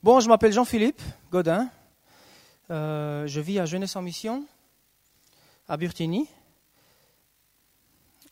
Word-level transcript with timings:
Bon, 0.00 0.20
je 0.20 0.28
m'appelle 0.28 0.52
Jean-Philippe 0.52 1.02
Godin. 1.32 1.68
Euh, 2.70 3.26
je 3.26 3.40
vis 3.40 3.58
à 3.58 3.66
Jeunesse 3.66 3.96
en 3.96 4.02
Mission, 4.02 4.44
à 5.66 5.76
Burtini. 5.76 6.28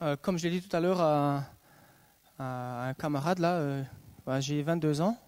Euh, 0.00 0.14
comme 0.14 0.38
je 0.38 0.46
l'ai 0.46 0.60
dit 0.60 0.68
tout 0.68 0.76
à 0.76 0.78
l'heure 0.78 1.00
à, 1.00 1.42
un 2.38 2.94
camarade, 2.94 3.40
là, 3.40 3.54
euh, 3.54 3.82
bah, 4.24 4.40
j'ai 4.40 4.62
22 4.62 5.00
ans. 5.00 5.18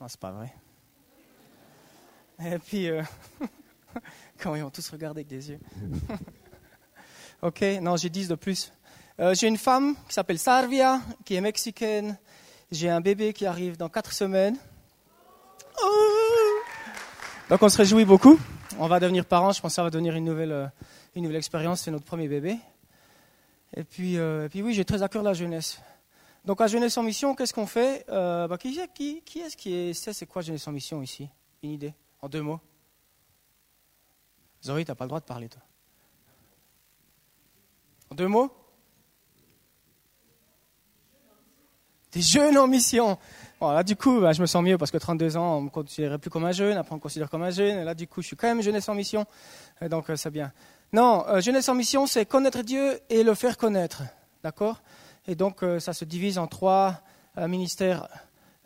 Non, 0.00 0.08
c'est 0.08 0.18
pas 0.18 0.32
vrai. 0.32 0.52
Et 2.44 2.58
puis, 2.58 2.88
quand 4.42 4.56
ils 4.56 4.64
ont 4.64 4.70
tous 4.70 4.90
regardé 4.90 5.20
avec 5.20 5.28
des 5.28 5.50
yeux. 5.50 5.60
ok, 7.42 7.62
non, 7.80 7.96
j'ai 7.96 8.10
10 8.10 8.26
de 8.26 8.34
plus. 8.34 8.72
J'ai 9.34 9.46
une 9.46 9.58
femme 9.58 9.94
qui 10.08 10.14
s'appelle 10.14 10.40
Sarvia, 10.40 11.00
qui 11.24 11.36
est 11.36 11.40
mexicaine. 11.40 12.18
J'ai 12.72 12.90
un 12.90 13.00
bébé 13.00 13.32
qui 13.32 13.46
arrive 13.46 13.76
dans 13.76 13.88
4 13.88 14.12
semaines. 14.12 14.58
Donc 17.48 17.62
on 17.62 17.68
se 17.68 17.76
réjouit 17.76 18.04
beaucoup. 18.04 18.38
On 18.78 18.88
va 18.88 19.00
devenir 19.00 19.24
parents. 19.24 19.52
Je 19.52 19.60
pense 19.60 19.72
que 19.72 19.76
ça 19.76 19.82
va 19.82 19.90
devenir 19.90 20.14
une 20.14 20.24
nouvelle, 20.24 20.52
euh, 20.52 20.66
une 21.14 21.22
nouvelle 21.22 21.38
expérience. 21.38 21.80
C'est 21.80 21.90
notre 21.90 22.04
premier 22.04 22.28
bébé. 22.28 22.58
Et 23.76 23.84
puis, 23.84 24.18
euh, 24.18 24.46
et 24.46 24.48
puis 24.48 24.62
oui, 24.62 24.74
j'ai 24.74 24.84
très 24.84 25.02
à 25.02 25.08
cœur 25.08 25.22
la 25.22 25.34
jeunesse. 25.34 25.80
Donc 26.44 26.60
à 26.60 26.66
Jeunesse 26.66 26.96
en 26.96 27.02
Mission, 27.02 27.34
qu'est-ce 27.34 27.52
qu'on 27.52 27.66
fait? 27.66 28.04
Euh, 28.08 28.48
bah, 28.48 28.56
Qui, 28.58 28.78
est-ce 28.78 29.56
qui 29.56 29.94
sait 29.94 30.12
c'est 30.12 30.26
quoi 30.26 30.42
Jeunesse 30.42 30.66
en 30.66 30.72
Mission 30.72 31.02
ici? 31.02 31.28
Une 31.62 31.72
idée 31.72 31.94
En 32.22 32.28
deux 32.28 32.42
mots 32.42 32.60
Zoé, 34.64 34.84
tu 34.84 34.90
n'as 34.90 34.94
pas 34.94 35.04
le 35.04 35.08
droit 35.08 35.20
de 35.20 35.24
parler, 35.24 35.48
toi. 35.48 35.62
En 38.10 38.14
deux 38.14 38.26
mots? 38.26 38.50
Des 42.12 42.22
jeunes 42.22 42.56
en 42.56 42.66
mission. 42.66 43.18
Bon, 43.60 43.70
là, 43.70 43.82
du 43.82 43.94
coup, 43.96 44.20
bah, 44.20 44.32
je 44.32 44.40
me 44.40 44.46
sens 44.46 44.62
mieux 44.62 44.78
parce 44.78 44.90
que 44.90 44.96
32 44.96 45.36
ans, 45.36 45.56
on 45.56 45.60
ne 45.60 45.64
me 45.66 45.70
considérait 45.70 46.18
plus 46.18 46.30
comme 46.30 46.44
un 46.44 46.52
jeune. 46.52 46.76
Après, 46.76 46.92
on 46.92 46.96
me 46.96 47.02
considère 47.02 47.28
comme 47.28 47.42
un 47.42 47.50
jeune. 47.50 47.78
Et 47.78 47.84
là, 47.84 47.94
du 47.94 48.06
coup, 48.06 48.22
je 48.22 48.28
suis 48.28 48.36
quand 48.36 48.46
même 48.48 48.62
jeunesse 48.62 48.88
en 48.88 48.94
mission. 48.94 49.26
Et 49.82 49.88
donc, 49.88 50.08
euh, 50.08 50.16
c'est 50.16 50.30
bien. 50.30 50.52
Non, 50.92 51.26
euh, 51.28 51.40
jeunesse 51.40 51.68
en 51.68 51.74
mission, 51.74 52.06
c'est 52.06 52.24
connaître 52.24 52.62
Dieu 52.62 52.98
et 53.10 53.22
le 53.22 53.34
faire 53.34 53.58
connaître. 53.58 54.04
D'accord? 54.42 54.80
Et 55.26 55.34
donc, 55.34 55.62
euh, 55.62 55.80
ça 55.80 55.92
se 55.92 56.06
divise 56.06 56.38
en 56.38 56.46
trois 56.46 57.02
euh, 57.36 57.46
ministères 57.46 58.08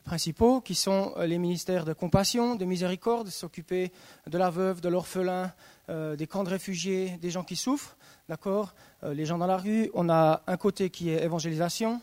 principaux 0.04 0.60
qui 0.60 0.74
sont 0.74 1.12
euh, 1.16 1.26
les 1.26 1.38
ministères 1.38 1.84
de 1.84 1.92
compassion, 1.92 2.54
de 2.54 2.64
miséricorde, 2.64 3.28
s'occuper 3.28 3.92
de 4.28 4.38
la 4.38 4.50
veuve, 4.50 4.80
de 4.80 4.88
l'orphelin, 4.88 5.52
euh, 5.88 6.16
des 6.16 6.26
camps 6.26 6.44
de 6.44 6.50
réfugiés, 6.50 7.18
des 7.20 7.30
gens 7.30 7.42
qui 7.42 7.56
souffrent. 7.56 7.96
D'accord? 8.28 8.74
Euh, 9.04 9.14
Les 9.14 9.24
gens 9.24 9.38
dans 9.38 9.46
la 9.46 9.56
rue. 9.56 9.90
On 9.94 10.08
a 10.08 10.42
un 10.46 10.56
côté 10.56 10.90
qui 10.90 11.10
est 11.10 11.24
évangélisation. 11.24 12.00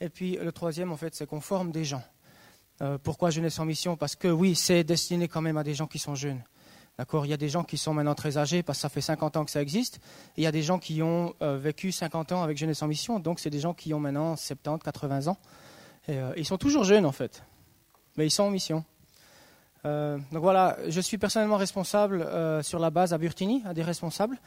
Et 0.00 0.08
puis, 0.08 0.36
le 0.36 0.50
troisième, 0.50 0.92
en 0.92 0.96
fait, 0.96 1.14
c'est 1.14 1.26
qu'on 1.26 1.40
forme 1.40 1.72
des 1.72 1.84
gens. 1.84 2.02
Euh, 2.82 2.96
pourquoi 3.02 3.30
Jeunesse 3.30 3.58
en 3.58 3.66
mission? 3.66 3.96
Parce 3.96 4.16
que 4.16 4.28
oui, 4.28 4.54
c'est 4.54 4.84
destiné 4.84 5.28
quand 5.28 5.42
même 5.42 5.58
à 5.58 5.64
des 5.64 5.74
gens 5.74 5.86
qui 5.86 5.98
sont 5.98 6.14
jeunes. 6.14 6.42
D'accord? 6.96 7.26
Il 7.26 7.28
y 7.28 7.34
a 7.34 7.36
des 7.36 7.50
gens 7.50 7.62
qui 7.62 7.76
sont 7.76 7.92
maintenant 7.92 8.14
très 8.14 8.38
âgés 8.38 8.62
parce 8.62 8.78
que 8.78 8.82
ça 8.82 8.88
fait 8.88 9.02
50 9.02 9.36
ans 9.36 9.44
que 9.44 9.50
ça 9.50 9.60
existe. 9.60 10.00
Il 10.38 10.44
y 10.44 10.46
a 10.46 10.52
des 10.52 10.62
gens 10.62 10.78
qui 10.78 11.02
ont 11.02 11.34
euh, 11.42 11.58
vécu 11.58 11.92
50 11.92 12.32
ans 12.32 12.42
avec 12.42 12.56
Jeunesse 12.56 12.82
en 12.82 12.88
mission. 12.88 13.18
Donc, 13.20 13.40
c'est 13.40 13.50
des 13.50 13.60
gens 13.60 13.74
qui 13.74 13.92
ont 13.92 14.00
maintenant 14.00 14.36
70, 14.36 14.82
80 14.82 15.26
ans. 15.26 15.36
Et, 16.08 16.18
euh, 16.18 16.32
ils 16.36 16.46
sont 16.46 16.56
toujours 16.56 16.84
jeunes, 16.84 17.04
en 17.04 17.12
fait. 17.12 17.42
Mais 18.16 18.26
ils 18.26 18.30
sont 18.30 18.44
en 18.44 18.50
mission. 18.50 18.84
Donc 19.82 20.42
voilà, 20.42 20.76
je 20.88 21.00
suis 21.00 21.16
personnellement 21.16 21.56
responsable 21.56 22.28
sur 22.62 22.78
la 22.78 22.90
base 22.90 23.14
à 23.14 23.18
Burtini, 23.18 23.62
à 23.64 23.72
des 23.72 23.82
responsables. 23.82 24.38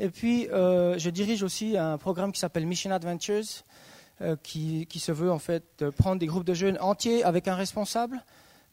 Et 0.00 0.10
puis, 0.10 0.48
je 0.50 1.10
dirige 1.10 1.44
aussi 1.44 1.76
un 1.76 1.96
programme 1.96 2.32
qui 2.32 2.40
s'appelle 2.40 2.66
Mission 2.66 2.90
Adventures, 2.90 3.62
qui, 4.42 4.86
qui 4.86 4.98
se 4.98 5.12
veut 5.12 5.30
en 5.30 5.38
fait 5.38 5.84
prendre 5.96 6.18
des 6.18 6.26
groupes 6.26 6.44
de 6.44 6.54
jeunes 6.54 6.78
entiers 6.80 7.24
avec 7.24 7.48
un 7.48 7.54
responsable, 7.54 8.22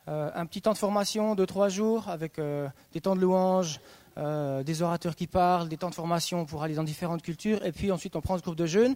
euh, 0.07 0.29
un 0.33 0.45
petit 0.45 0.61
temps 0.61 0.73
de 0.73 0.77
formation 0.77 1.35
de 1.35 1.45
trois 1.45 1.69
jours 1.69 2.09
avec 2.09 2.39
euh, 2.39 2.67
des 2.93 3.01
temps 3.01 3.15
de 3.15 3.21
louange, 3.21 3.79
euh, 4.17 4.63
des 4.63 4.81
orateurs 4.81 5.15
qui 5.15 5.27
parlent, 5.27 5.69
des 5.69 5.77
temps 5.77 5.89
de 5.89 5.95
formation 5.95 6.45
pour 6.45 6.63
aller 6.63 6.73
dans 6.73 6.83
différentes 6.83 7.21
cultures. 7.21 7.63
Et 7.63 7.71
puis 7.71 7.91
ensuite, 7.91 8.15
on 8.15 8.21
prend 8.21 8.37
ce 8.37 8.41
groupe 8.41 8.55
de 8.55 8.65
jeunes, 8.65 8.95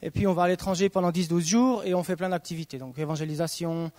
et 0.00 0.10
puis 0.10 0.26
on 0.26 0.32
va 0.32 0.44
à 0.44 0.48
l'étranger 0.48 0.88
pendant 0.88 1.10
10-12 1.10 1.40
jours, 1.40 1.84
et 1.84 1.94
on 1.94 2.02
fait 2.02 2.16
plein 2.16 2.30
d'activités. 2.30 2.78
Donc 2.78 2.98
évangélisation 2.98 3.90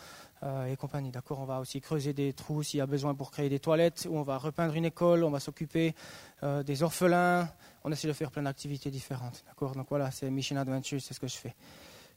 euh, 0.41 0.65
et 0.65 0.75
compagnie. 0.75 1.11
D'accord 1.11 1.39
On 1.41 1.45
va 1.45 1.59
aussi 1.59 1.79
creuser 1.79 2.13
des 2.13 2.33
trous 2.33 2.63
s'il 2.63 2.79
y 2.79 2.81
a 2.81 2.87
besoin 2.87 3.13
pour 3.13 3.29
créer 3.29 3.49
des 3.49 3.59
toilettes, 3.59 4.07
ou 4.09 4.17
on 4.17 4.23
va 4.23 4.37
repeindre 4.39 4.73
une 4.73 4.85
école, 4.85 5.23
on 5.23 5.29
va 5.29 5.39
s'occuper 5.39 5.93
euh, 6.41 6.63
des 6.63 6.81
orphelins. 6.81 7.49
On 7.83 7.91
essaie 7.91 8.07
de 8.07 8.13
faire 8.13 8.31
plein 8.31 8.43
d'activités 8.43 8.89
différentes. 8.89 9.43
D'accord 9.45 9.75
Donc 9.75 9.87
voilà, 9.89 10.09
c'est 10.09 10.31
Mission 10.31 10.57
Adventures, 10.57 11.01
c'est 11.01 11.13
ce 11.13 11.19
que 11.19 11.27
je 11.27 11.37
fais. 11.37 11.53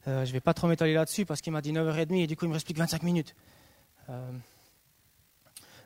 Euh, 0.08 0.24
je 0.24 0.30
ne 0.30 0.32
vais 0.34 0.40
pas 0.40 0.54
trop 0.54 0.68
m'étaler 0.68 0.94
là-dessus 0.94 1.26
parce 1.26 1.40
qu'il 1.40 1.52
m'a 1.52 1.60
dit 1.60 1.72
9h30 1.72 2.14
et 2.14 2.26
du 2.26 2.36
coup 2.36 2.44
il 2.44 2.48
me 2.48 2.54
reste 2.54 2.64
plus 2.66 2.74
que 2.74 2.78
25 2.78 3.02
minutes. 3.02 3.34
Euh, 4.08 4.30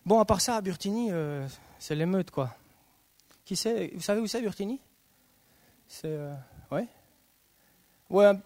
Bon, 0.06 0.18
à 0.18 0.24
part 0.24 0.40
ça, 0.40 0.56
à 0.56 0.60
Burtini, 0.60 1.08
euh, 1.10 1.46
c'est 1.78 1.94
l'émeute, 1.94 2.30
quoi. 2.30 2.54
Qui 3.44 3.54
sait 3.54 3.90
Vous 3.94 4.00
savez 4.00 4.20
où 4.20 4.26
c'est, 4.26 4.40
Burtini? 4.40 4.80
C'est. 5.86 6.08
euh, 6.08 6.34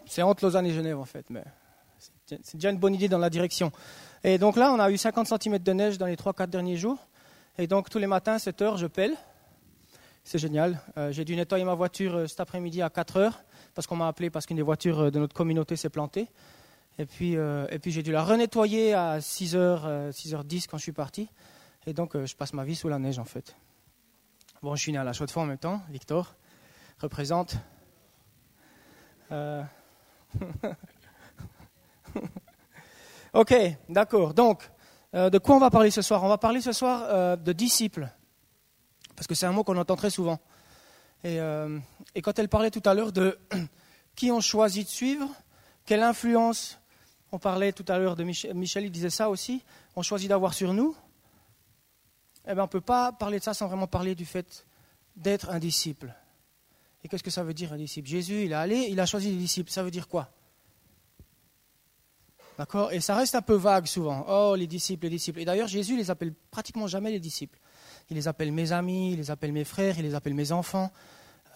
c'est 0.06 0.22
entre 0.22 0.44
Lausanne 0.44 0.66
et 0.66 0.72
Genève, 0.72 0.98
en 0.98 1.04
fait, 1.04 1.30
mais 1.30 1.44
c'est 2.26 2.40
c'est 2.42 2.56
déjà 2.56 2.70
une 2.70 2.78
bonne 2.78 2.94
idée 2.94 3.08
dans 3.08 3.18
la 3.18 3.30
direction. 3.30 3.70
Et 4.24 4.38
donc 4.38 4.56
là, 4.56 4.72
on 4.72 4.80
a 4.80 4.90
eu 4.90 4.96
50 4.96 5.28
cm 5.28 5.58
de 5.58 5.72
neige 5.72 5.98
dans 5.98 6.06
les 6.06 6.16
3-4 6.16 6.48
derniers 6.48 6.76
jours. 6.76 7.06
Et 7.56 7.66
donc, 7.66 7.88
tous 7.88 7.98
les 7.98 8.06
matins, 8.06 8.38
7 8.38 8.62
heures, 8.62 8.76
je 8.76 8.86
pèle. 8.86 9.14
C'est 10.24 10.38
génial. 10.38 10.80
Euh, 10.96 11.12
J'ai 11.12 11.26
dû 11.26 11.36
nettoyer 11.36 11.64
ma 11.64 11.74
voiture 11.74 12.16
euh, 12.16 12.26
cet 12.26 12.40
après-midi 12.40 12.80
à 12.80 12.88
4 12.88 13.18
heures 13.18 13.44
parce 13.74 13.86
qu'on 13.86 13.96
m'a 13.96 14.08
appelé 14.08 14.30
parce 14.30 14.46
qu'une 14.46 14.56
des 14.56 14.62
voitures 14.62 15.00
euh, 15.00 15.10
de 15.10 15.18
notre 15.18 15.34
communauté 15.34 15.76
s'est 15.76 15.90
plantée. 15.90 16.28
Et 16.98 17.04
puis, 17.06 17.32
et 17.32 17.78
puis 17.80 17.90
j'ai 17.90 18.04
dû 18.04 18.12
la 18.12 18.22
renettoyer 18.22 18.94
à 18.94 19.18
6h, 19.18 19.56
euh, 19.56 20.12
6h10 20.12 20.68
quand 20.68 20.78
je 20.78 20.84
suis 20.84 20.92
parti. 20.92 21.28
Et 21.86 21.92
donc, 21.92 22.16
je 22.16 22.36
passe 22.36 22.52
ma 22.52 22.62
vie 22.62 22.76
sous 22.76 22.88
la 22.88 23.00
neige, 23.00 23.18
en 23.18 23.24
fait. 23.24 23.56
Bon, 24.62 24.76
je 24.76 24.80
suis 24.80 24.92
né 24.92 24.98
à 24.98 25.02
la 25.02 25.12
chaux 25.12 25.26
de 25.26 25.32
fonds 25.32 25.42
en 25.42 25.46
même 25.46 25.58
temps. 25.58 25.82
Victor 25.90 26.36
représente. 27.00 27.56
Ok, 33.32 33.52
d'accord. 33.88 34.32
Donc, 34.32 34.70
de 35.12 35.38
quoi 35.38 35.56
on 35.56 35.58
va 35.58 35.68
parler 35.68 35.90
ce 35.90 36.02
soir? 36.02 36.22
On 36.22 36.28
va 36.28 36.38
parler 36.38 36.60
ce 36.60 36.70
soir 36.70 37.36
de 37.36 37.52
disciples. 37.52 38.08
Parce 39.16 39.26
que 39.26 39.34
c'est 39.34 39.46
un 39.46 39.52
mot 39.52 39.64
qu'on 39.64 39.76
entend 39.76 39.96
très 39.96 40.10
souvent. 40.10 40.40
Et, 41.22 41.40
euh, 41.40 41.78
quand 42.22 42.38
elle 42.38 42.48
parlait 42.48 42.70
tout 42.70 42.82
à 42.84 42.94
l'heure 42.94 43.12
de 43.12 43.38
qui 44.16 44.30
on 44.30 44.40
choisit 44.40 44.86
de 44.86 44.90
suivre, 44.90 45.28
quelle 45.86 46.02
influence, 46.02 46.78
on 47.32 47.38
parlait 47.38 47.72
tout 47.72 47.84
à 47.88 47.98
l'heure 47.98 48.16
de 48.16 48.24
Michel, 48.24 48.54
Michel, 48.54 48.84
il 48.84 48.90
disait 48.90 49.10
ça 49.10 49.30
aussi, 49.30 49.62
on 49.96 50.02
choisit 50.02 50.28
d'avoir 50.28 50.54
sur 50.54 50.72
nous, 50.72 50.94
eh 52.46 52.54
bien, 52.54 52.62
on 52.62 52.66
ne 52.66 52.70
peut 52.70 52.80
pas 52.80 53.12
parler 53.12 53.38
de 53.38 53.44
ça 53.44 53.54
sans 53.54 53.68
vraiment 53.68 53.86
parler 53.86 54.14
du 54.14 54.26
fait 54.26 54.66
d'être 55.16 55.50
un 55.50 55.58
disciple. 55.58 56.14
Et 57.02 57.08
qu'est-ce 57.08 57.22
que 57.22 57.30
ça 57.30 57.42
veut 57.42 57.54
dire 57.54 57.72
un 57.72 57.76
disciple? 57.76 58.08
Jésus, 58.08 58.44
il 58.44 58.52
est 58.52 58.54
allé, 58.54 58.86
il 58.90 58.98
a 59.00 59.06
choisi 59.06 59.30
des 59.30 59.36
disciples. 59.36 59.70
Ça 59.70 59.82
veut 59.82 59.90
dire 59.90 60.08
quoi? 60.08 60.30
D'accord? 62.58 62.92
Et 62.92 63.00
ça 63.00 63.14
reste 63.14 63.34
un 63.34 63.42
peu 63.42 63.54
vague 63.54 63.86
souvent. 63.86 64.24
Oh, 64.28 64.54
les 64.56 64.66
disciples, 64.66 65.04
les 65.04 65.10
disciples. 65.10 65.40
Et 65.40 65.44
d'ailleurs, 65.44 65.68
Jésus 65.68 65.96
les 65.96 66.10
appelle 66.10 66.34
pratiquement 66.50 66.86
jamais 66.86 67.10
les 67.10 67.20
disciples. 67.20 67.58
Il 68.10 68.16
les 68.16 68.28
appelle 68.28 68.52
mes 68.52 68.72
amis, 68.72 69.12
il 69.12 69.18
les 69.18 69.30
appelle 69.30 69.52
mes 69.52 69.64
frères, 69.64 69.98
il 69.98 70.04
les 70.04 70.14
appelle 70.14 70.34
mes 70.34 70.52
enfants. 70.52 70.92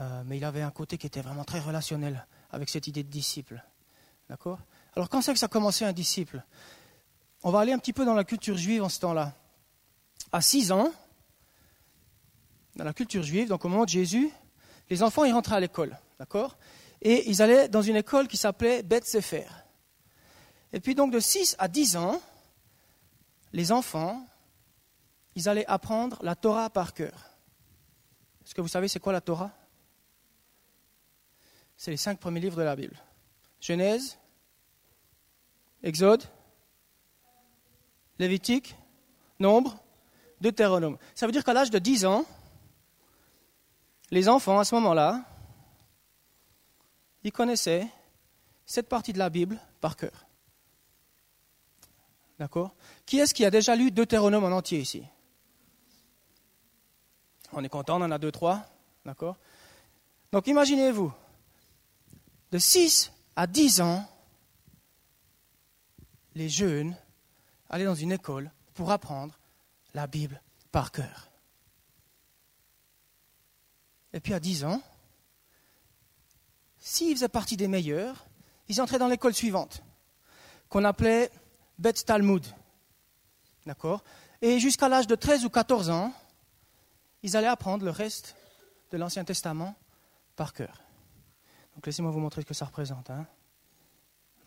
Euh, 0.01 0.23
mais 0.27 0.37
il 0.37 0.45
avait 0.45 0.63
un 0.63 0.71
côté 0.71 0.97
qui 0.97 1.07
était 1.07 1.21
vraiment 1.21 1.45
très 1.45 1.61
relationnel 1.61 2.27
avec 2.51 2.69
cette 2.69 2.87
idée 2.87 3.03
de 3.03 3.11
disciple. 3.11 3.63
D'accord? 4.29 4.59
Alors, 4.95 5.09
quand 5.09 5.23
c'est 5.23 5.33
que 5.33 5.39
ça 5.39 5.47
a 5.47 5.49
commencé 5.49 5.85
un 5.85 5.93
disciple? 5.93 6.43
On 7.43 7.51
va 7.51 7.61
aller 7.61 7.73
un 7.73 7.79
petit 7.79 7.93
peu 7.93 8.05
dans 8.05 8.15
la 8.15 8.25
culture 8.25 8.57
juive 8.57 8.83
en 8.83 8.89
ce 8.89 9.01
temps-là. 9.01 9.33
À 10.33 10.41
6 10.41 10.73
ans, 10.73 10.93
dans 12.77 12.85
la 12.85 12.93
culture 12.93 13.23
juive, 13.23 13.49
donc 13.49 13.65
au 13.65 13.69
moment 13.69 13.85
de 13.85 13.91
Jésus, 13.91 14.31
les 14.91 15.03
enfants 15.03 15.25
ils 15.25 15.33
rentraient 15.33 15.57
à 15.57 15.61
l'école, 15.61 15.97
d'accord? 16.19 16.57
Et 17.01 17.29
ils 17.31 17.43
allaient 17.43 17.69
dans 17.69 17.83
une 17.83 17.97
école 17.97 18.29
qui 18.29 18.37
s'appelait 18.37 18.83
Beth 18.83 19.07
Sefer. 19.07 19.47
Et 20.73 20.81
puis 20.81 20.95
donc 20.95 21.13
de 21.13 21.21
6 21.21 21.57
à 21.59 21.69
10 21.69 21.97
ans, 21.97 22.21
les 23.53 23.73
enfants, 23.73 24.27
ils 25.39 25.49
allaient 25.49 25.67
apprendre 25.67 26.19
la 26.23 26.35
Torah 26.35 26.69
par 26.69 26.93
cœur. 26.95 27.31
Est-ce 28.45 28.57
que 28.57 28.61
vous 28.61 28.67
savez 28.67 28.89
c'est 28.89 28.99
quoi 28.99 29.13
la 29.13 29.21
Torah? 29.21 29.53
C'est 31.77 31.93
les 31.93 31.97
cinq 31.97 32.19
premiers 32.19 32.41
livres 32.41 32.57
de 32.57 32.63
la 32.63 32.75
Bible. 32.75 33.01
Genèse, 33.61 34.19
Exode, 35.85 36.25
Lévitique, 38.19 38.75
Nombre, 39.39 39.79
Deutéronome. 40.41 40.99
Ça 41.15 41.27
veut 41.27 41.31
dire 41.31 41.45
qu'à 41.45 41.53
l'âge 41.53 41.71
de 41.71 41.79
10 41.79 42.05
ans, 42.05 42.25
les 44.11 44.29
enfants, 44.29 44.59
à 44.59 44.65
ce 44.65 44.75
moment-là, 44.75 45.25
ils 47.23 47.31
connaissaient 47.31 47.87
cette 48.67 48.89
partie 48.89 49.13
de 49.13 49.19
la 49.19 49.31
Bible 49.31 49.61
par 49.81 49.97
cœur. 49.97 50.27
D'accord? 52.41 52.75
Qui 53.07 53.21
est-ce 53.21 53.35
qui 53.35 53.45
a 53.45 53.53
déjà 53.53 53.77
lu 53.77 53.93
Deutéronome 53.93 54.43
en 54.43 54.51
entier 54.51 54.81
ici? 54.81 55.05
On 57.53 57.65
est 57.65 57.69
content, 57.69 58.01
on 58.01 58.05
en 58.05 58.11
a 58.11 58.19
deux, 58.19 58.33
trois. 58.33 58.65
D'accord? 59.05 59.37
Donc 60.33 60.47
imaginez-vous, 60.47 61.13
de 62.53 62.59
6 62.59 63.13
à 63.37 63.47
10 63.47 63.81
ans, 63.81 64.07
les 66.35 66.49
jeunes 66.49 66.95
allaient 67.71 67.85
dans 67.85 67.95
une 67.95 68.13
école 68.13 68.51
pour 68.75 68.91
apprendre 68.91 69.39
la 69.95 70.07
Bible 70.07 70.41
par 70.71 70.93
cœur. 70.93 71.31
Et 74.13 74.21
puis 74.21 74.35
à 74.35 74.41
10 74.41 74.65
ans, 74.65 74.83
s'ils 76.79 77.15
faisaient 77.15 77.29
partie 77.29 77.57
des 77.57 77.69
meilleurs, 77.69 78.27
ils 78.69 78.81
entraient 78.81 78.99
dans 78.99 79.09
l'école 79.09 79.35
suivante, 79.35 79.83
qu'on 80.69 80.85
appelait 80.85 81.31
Bet 81.79 81.93
Talmud. 81.93 82.47
D'accord? 83.67 84.03
Et 84.41 84.61
jusqu'à 84.61 84.89
l'âge 84.89 85.07
de 85.07 85.15
13 85.15 85.45
ou 85.45 85.51
14 85.51 85.91
ans, 85.91 86.13
ils 87.23 87.37
allaient 87.37 87.47
apprendre 87.47 87.85
le 87.85 87.91
reste 87.91 88.37
de 88.91 88.97
l'Ancien 88.97 89.25
Testament 89.25 89.75
par 90.37 90.53
cœur. 90.53 90.83
Donc 91.75 91.87
laissez-moi 91.87 92.11
vous 92.11 92.21
montrer 92.21 92.43
ce 92.43 92.47
que 92.47 92.55
ça 92.55 92.65
représente. 92.65 93.11
Hein. 93.11 93.27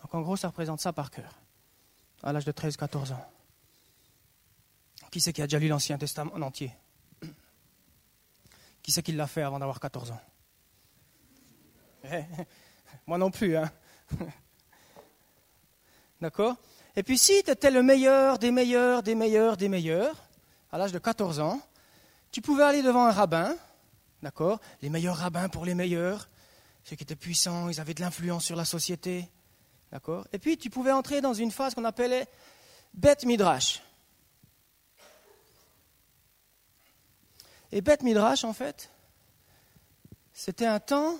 Donc 0.01 0.13
en 0.13 0.21
gros, 0.21 0.35
ça 0.35 0.47
représente 0.47 0.79
ça 0.79 0.93
par 0.93 1.11
cœur, 1.11 1.39
à 2.23 2.33
l'âge 2.33 2.45
de 2.45 2.51
13-14 2.51 3.13
ans. 3.13 3.25
Qui 5.11 5.19
c'est 5.19 5.33
qui 5.33 5.41
a 5.41 5.45
déjà 5.45 5.59
lu 5.59 5.67
l'Ancien 5.67 5.97
Testament 5.97 6.31
en 6.33 6.41
entier? 6.41 6.71
Qui 8.81 8.91
c'est 8.91 9.03
qui 9.03 9.11
l'a 9.11 9.27
fait 9.27 9.43
avant 9.43 9.59
d'avoir 9.59 9.79
14 9.79 10.11
ans? 10.11 10.21
Eh, 12.05 12.23
Moi 13.07 13.17
non 13.17 13.29
plus. 13.29 13.57
Hein 13.57 13.71
D'accord? 16.21 16.55
Et 16.95 17.03
puis 17.03 17.17
si 17.17 17.43
tu 17.43 17.51
étais 17.51 17.71
le 17.71 17.83
meilleur 17.83 18.39
des 18.39 18.51
meilleurs, 18.51 19.03
des 19.03 19.15
meilleurs, 19.15 19.57
des 19.57 19.69
meilleurs, 19.69 20.15
à 20.71 20.77
l'âge 20.77 20.91
de 20.91 20.99
14 20.99 21.39
ans, 21.39 21.61
tu 22.31 22.41
pouvais 22.41 22.63
aller 22.63 22.81
devant 22.81 23.05
un 23.05 23.11
rabbin, 23.11 23.55
d'accord 24.21 24.59
Les 24.81 24.89
meilleurs 24.89 25.17
rabbins 25.17 25.49
pour 25.49 25.65
les 25.65 25.75
meilleurs, 25.75 26.27
ceux 26.83 26.95
qui 26.95 27.03
étaient 27.03 27.15
puissants, 27.15 27.69
ils 27.69 27.79
avaient 27.79 27.93
de 27.93 28.01
l'influence 28.01 28.45
sur 28.45 28.55
la 28.55 28.65
société, 28.65 29.27
d'accord 29.91 30.27
Et 30.33 30.39
puis 30.39 30.57
tu 30.57 30.69
pouvais 30.69 30.91
entrer 30.91 31.21
dans 31.21 31.33
une 31.33 31.51
phase 31.51 31.75
qu'on 31.75 31.85
appelait 31.85 32.27
Bet 32.93 33.17
Midrash. 33.25 33.81
Et 37.71 37.81
Bet 37.81 37.99
Midrash, 38.01 38.43
en 38.43 38.53
fait, 38.53 38.89
c'était 40.33 40.65
un 40.65 40.79
temps 40.79 41.17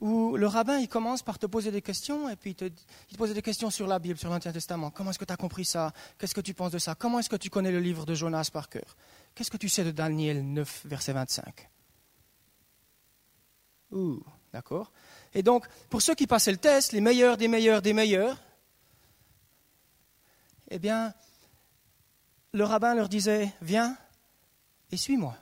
où 0.00 0.36
le 0.36 0.46
rabbin 0.46 0.78
il 0.78 0.88
commence 0.88 1.22
par 1.22 1.38
te 1.38 1.46
poser 1.46 1.70
des 1.70 1.80
questions 1.80 2.28
et 2.28 2.36
puis 2.36 2.50
il 2.50 2.54
te, 2.54 2.64
il 3.10 3.16
posait 3.16 3.32
des 3.32 3.42
questions 3.42 3.70
sur 3.70 3.86
la 3.86 3.98
Bible, 3.98 4.18
sur 4.18 4.28
l'Ancien 4.28 4.52
Testament. 4.52 4.90
Comment 4.90 5.10
est-ce 5.10 5.18
que 5.18 5.24
tu 5.24 5.32
as 5.32 5.36
compris 5.36 5.64
ça? 5.64 5.92
Qu'est-ce 6.18 6.34
que 6.34 6.40
tu 6.40 6.52
penses 6.52 6.72
de 6.72 6.78
ça? 6.78 6.94
Comment 6.94 7.20
est-ce 7.20 7.30
que 7.30 7.36
tu 7.36 7.48
connais 7.48 7.70
le 7.70 7.80
livre 7.80 8.04
de 8.04 8.14
Jonas 8.14 8.50
par 8.52 8.68
cœur? 8.68 8.96
Qu'est-ce 9.34 9.50
que 9.50 9.56
tu 9.56 9.68
sais 9.68 9.84
de 9.84 9.90
Daniel 9.90 10.44
9, 10.44 10.86
verset 10.86 11.12
25 11.12 11.68
Ouh, 13.92 14.22
d'accord. 14.52 14.92
Et 15.34 15.42
donc, 15.42 15.66
pour 15.88 16.02
ceux 16.02 16.14
qui 16.14 16.26
passaient 16.26 16.52
le 16.52 16.58
test, 16.58 16.92
les 16.92 17.00
meilleurs 17.00 17.36
des 17.36 17.48
meilleurs 17.48 17.82
des 17.82 17.92
meilleurs, 17.92 18.40
eh 20.70 20.78
bien, 20.78 21.12
le 22.52 22.64
rabbin 22.64 22.94
leur 22.94 23.08
disait 23.08 23.52
Viens 23.60 23.96
et 24.90 24.96
suis-moi. 24.96 25.36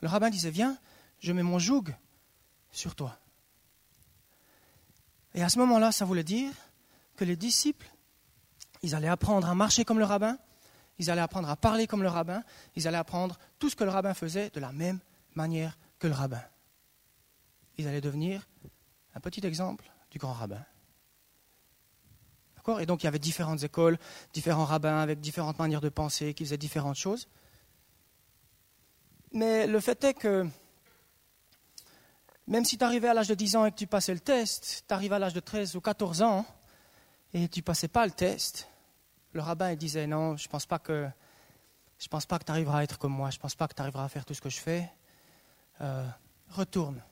Le 0.00 0.08
rabbin 0.08 0.30
disait 0.30 0.50
Viens 0.50 0.78
je 1.20 1.32
mets 1.32 1.42
mon 1.42 1.58
joug 1.58 1.94
sur 2.72 2.94
toi. 2.94 3.18
Et 5.34 5.42
à 5.42 5.48
ce 5.48 5.58
moment-là, 5.58 5.92
ça 5.92 6.04
voulait 6.04 6.24
dire 6.24 6.52
que 7.16 7.24
les 7.24 7.36
disciples, 7.36 7.88
ils 8.82 8.94
allaient 8.94 9.08
apprendre 9.08 9.48
à 9.48 9.54
marcher 9.54 9.84
comme 9.84 9.98
le 9.98 10.04
rabbin, 10.04 10.38
ils 11.00 11.10
allaient 11.10 11.22
apprendre 11.22 11.48
à 11.48 11.56
parler 11.56 11.86
comme 11.86 12.02
le 12.02 12.10
rabbin, 12.10 12.44
ils 12.76 12.86
allaient 12.86 12.98
apprendre 12.98 13.38
tout 13.58 13.70
ce 13.70 13.74
que 13.74 13.84
le 13.84 13.90
rabbin 13.90 14.12
faisait 14.12 14.50
de 14.50 14.60
la 14.60 14.70
même 14.70 15.00
manière 15.34 15.78
que 15.98 16.06
le 16.06 16.12
rabbin. 16.12 16.42
Ils 17.78 17.88
allaient 17.88 18.02
devenir 18.02 18.46
un 19.14 19.20
petit 19.20 19.44
exemple 19.46 19.90
du 20.10 20.18
grand 20.18 20.34
rabbin. 20.34 20.62
D'accord? 22.54 22.82
Et 22.82 22.86
donc 22.86 23.02
il 23.02 23.06
y 23.06 23.08
avait 23.08 23.18
différentes 23.18 23.62
écoles, 23.62 23.98
différents 24.34 24.66
rabbins 24.66 24.98
avec 24.98 25.20
différentes 25.20 25.58
manières 25.58 25.80
de 25.80 25.88
penser, 25.88 26.34
qui 26.34 26.44
faisaient 26.44 26.58
différentes 26.58 26.96
choses. 26.96 27.28
Mais 29.32 29.66
le 29.66 29.80
fait 29.80 30.04
est 30.04 30.14
que 30.14 30.46
même 32.46 32.66
si 32.66 32.76
tu 32.76 32.84
arrivais 32.84 33.08
à 33.08 33.14
l'âge 33.14 33.28
de 33.28 33.34
10 33.34 33.56
ans 33.56 33.64
et 33.64 33.70
que 33.70 33.76
tu 33.76 33.86
passais 33.86 34.12
le 34.12 34.20
test, 34.20 34.84
tu 34.86 34.92
arrives 34.92 35.14
à 35.14 35.18
l'âge 35.18 35.32
de 35.32 35.40
13 35.40 35.76
ou 35.76 35.80
14 35.80 36.20
ans 36.20 36.44
et 37.32 37.48
tu 37.48 37.62
passais 37.62 37.88
pas 37.88 38.04
le 38.04 38.12
test, 38.12 38.69
le 39.32 39.40
rabbin 39.40 39.74
disait 39.74 40.06
non, 40.06 40.36
je 40.36 40.48
pense 40.48 40.66
pas 40.66 40.78
que 40.78 41.08
pense 42.08 42.26
pas 42.26 42.38
que 42.38 42.44
tu 42.44 42.50
arriveras 42.50 42.78
à 42.78 42.82
être 42.82 42.98
comme 42.98 43.12
moi, 43.12 43.30
je 43.30 43.38
pense 43.38 43.54
pas 43.54 43.68
que 43.68 43.74
tu 43.74 43.82
arriveras 43.82 44.04
à 44.04 44.08
faire 44.08 44.24
tout 44.24 44.34
ce 44.34 44.40
que 44.40 44.50
je 44.50 44.58
fais. 44.58 44.90
Euh, 45.80 46.06
retourne 46.48 47.02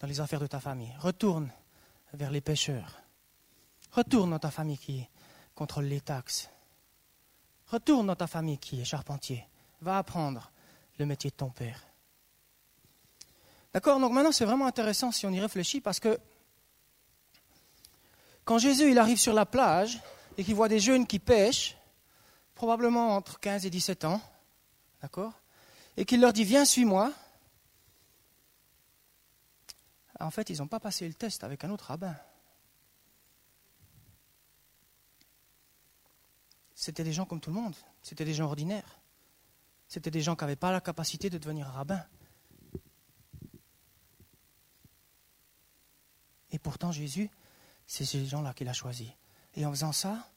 dans 0.00 0.06
les 0.06 0.20
affaires 0.20 0.40
de 0.40 0.46
ta 0.46 0.60
famille, 0.60 0.92
retourne 0.98 1.50
vers 2.12 2.30
les 2.30 2.40
pêcheurs, 2.40 3.00
retourne 3.90 4.30
dans 4.30 4.38
ta 4.38 4.50
famille 4.50 4.78
qui 4.78 5.08
contrôle 5.54 5.84
les 5.84 6.00
taxes, 6.00 6.50
retourne 7.68 8.06
dans 8.06 8.16
ta 8.16 8.26
famille 8.26 8.58
qui 8.58 8.80
est 8.80 8.84
charpentier, 8.84 9.46
va 9.80 9.98
apprendre 9.98 10.52
le 10.98 11.06
métier 11.06 11.30
de 11.30 11.36
ton 11.36 11.50
père. 11.50 11.82
D'accord? 13.72 13.98
Donc 13.98 14.12
maintenant, 14.12 14.32
c'est 14.32 14.44
vraiment 14.44 14.66
intéressant 14.66 15.10
si 15.10 15.26
on 15.26 15.30
y 15.30 15.40
réfléchit 15.40 15.80
parce 15.80 15.98
que 15.98 16.18
quand 18.44 18.58
Jésus 18.58 18.96
arrive 18.98 19.18
sur 19.18 19.32
la 19.32 19.46
plage 19.46 20.00
et 20.36 20.44
qu'il 20.44 20.54
voit 20.54 20.68
des 20.68 20.80
jeunes 20.80 21.06
qui 21.06 21.18
pêchent, 21.18 21.76
probablement 22.54 23.16
entre 23.16 23.38
15 23.38 23.66
et 23.66 23.70
17 23.70 24.04
ans, 24.04 24.20
d'accord 25.00 25.32
Et 25.96 26.04
qu'il 26.04 26.20
leur 26.20 26.32
dit 26.32 26.44
Viens, 26.44 26.64
suis-moi. 26.64 27.12
En 30.20 30.30
fait, 30.30 30.50
ils 30.50 30.58
n'ont 30.58 30.68
pas 30.68 30.80
passé 30.80 31.06
le 31.06 31.14
test 31.14 31.42
avec 31.42 31.64
un 31.64 31.70
autre 31.70 31.86
rabbin. 31.86 32.16
C'était 36.74 37.04
des 37.04 37.12
gens 37.12 37.26
comme 37.26 37.40
tout 37.40 37.50
le 37.50 37.56
monde. 37.56 37.74
C'était 38.02 38.24
des 38.24 38.34
gens 38.34 38.46
ordinaires. 38.46 39.00
C'était 39.88 40.10
des 40.10 40.20
gens 40.20 40.36
qui 40.36 40.44
n'avaient 40.44 40.56
pas 40.56 40.72
la 40.72 40.80
capacité 40.80 41.28
de 41.30 41.38
devenir 41.38 41.66
rabbin. 41.66 42.04
Et 46.50 46.58
pourtant, 46.58 46.92
Jésus, 46.92 47.30
c'est 47.86 48.04
ces 48.04 48.26
gens-là 48.26 48.52
qu'il 48.54 48.68
a 48.68 48.72
choisis. 48.72 49.08
Et 49.54 49.66
en 49.66 49.70
faisant 49.70 49.92
ça, 49.92 50.30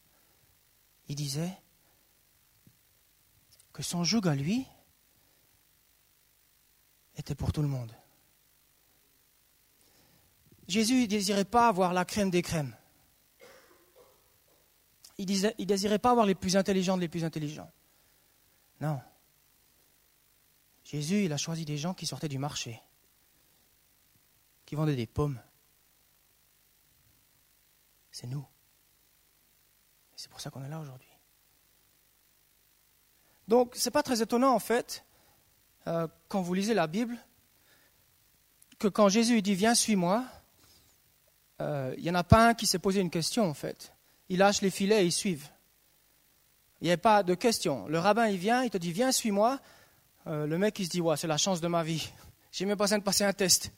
il 1.07 1.15
disait 1.15 1.55
que 3.71 3.83
son 3.83 4.03
joug 4.03 4.27
à 4.27 4.35
lui 4.35 4.65
était 7.17 7.35
pour 7.35 7.53
tout 7.53 7.61
le 7.61 7.67
monde. 7.67 7.93
Jésus 10.67 11.01
ne 11.01 11.05
désirait 11.05 11.45
pas 11.45 11.67
avoir 11.67 11.93
la 11.93 12.05
crème 12.05 12.29
des 12.29 12.41
crèmes. 12.41 12.75
Il 15.17 15.29
ne 15.29 15.63
désirait 15.63 15.99
pas 15.99 16.11
avoir 16.11 16.25
les 16.25 16.35
plus 16.35 16.57
intelligents 16.57 16.97
les 16.97 17.07
plus 17.07 17.23
intelligents. 17.23 17.71
Non. 18.81 18.99
Jésus, 20.83 21.25
il 21.25 21.33
a 21.33 21.37
choisi 21.37 21.65
des 21.65 21.77
gens 21.77 21.93
qui 21.93 22.05
sortaient 22.05 22.27
du 22.27 22.37
marché, 22.37 22.81
qui 24.65 24.75
vendaient 24.75 24.95
des 24.95 25.07
pommes, 25.07 25.41
c'est 28.11 28.27
nous. 28.27 28.45
C'est 30.15 30.29
pour 30.29 30.39
ça 30.39 30.49
qu'on 30.49 30.63
est 30.63 30.69
là 30.69 30.79
aujourd'hui. 30.79 31.09
Donc, 33.47 33.75
ce 33.75 33.87
n'est 33.87 33.91
pas 33.91 34.03
très 34.03 34.21
étonnant, 34.21 34.53
en 34.53 34.59
fait, 34.59 35.03
euh, 35.87 36.07
quand 36.27 36.41
vous 36.41 36.53
lisez 36.53 36.73
la 36.73 36.87
Bible, 36.87 37.17
que 38.79 38.87
quand 38.87 39.09
Jésus 39.09 39.41
dit 39.41 39.55
Viens, 39.55 39.75
suis-moi, 39.75 40.25
euh, 41.61 41.93
il 41.97 42.03
n'y 42.03 42.09
en 42.09 42.15
a 42.15 42.23
pas 42.23 42.49
un 42.49 42.53
qui 42.53 42.65
s'est 42.65 42.79
posé 42.79 43.01
une 43.01 43.09
question, 43.09 43.47
en 43.47 43.53
fait. 43.53 43.93
Il 44.29 44.39
lâche 44.39 44.61
les 44.61 44.71
filets 44.71 45.03
et 45.03 45.05
ils 45.05 45.11
suivent. 45.11 45.49
Il 46.81 46.87
n'y 46.87 46.91
a 46.91 46.97
pas 46.97 47.23
de 47.23 47.35
question. 47.35 47.87
Le 47.87 47.99
rabbin, 47.99 48.27
il 48.27 48.37
vient, 48.37 48.63
il 48.63 48.69
te 48.69 48.77
dit 48.77 48.91
Viens, 48.91 49.11
suis-moi. 49.11 49.59
Euh, 50.27 50.47
le 50.47 50.57
mec, 50.57 50.79
il 50.79 50.85
se 50.85 50.89
dit 50.89 51.01
Ouais, 51.01 51.15
c'est 51.17 51.27
la 51.27 51.37
chance 51.37 51.61
de 51.61 51.67
ma 51.67 51.83
vie. 51.83 52.09
J'ai 52.51 52.65
même 52.65 52.77
pas 52.77 52.85
besoin 52.85 52.97
de 52.97 53.03
passer 53.03 53.23
un 53.23 53.33
test. 53.33 53.71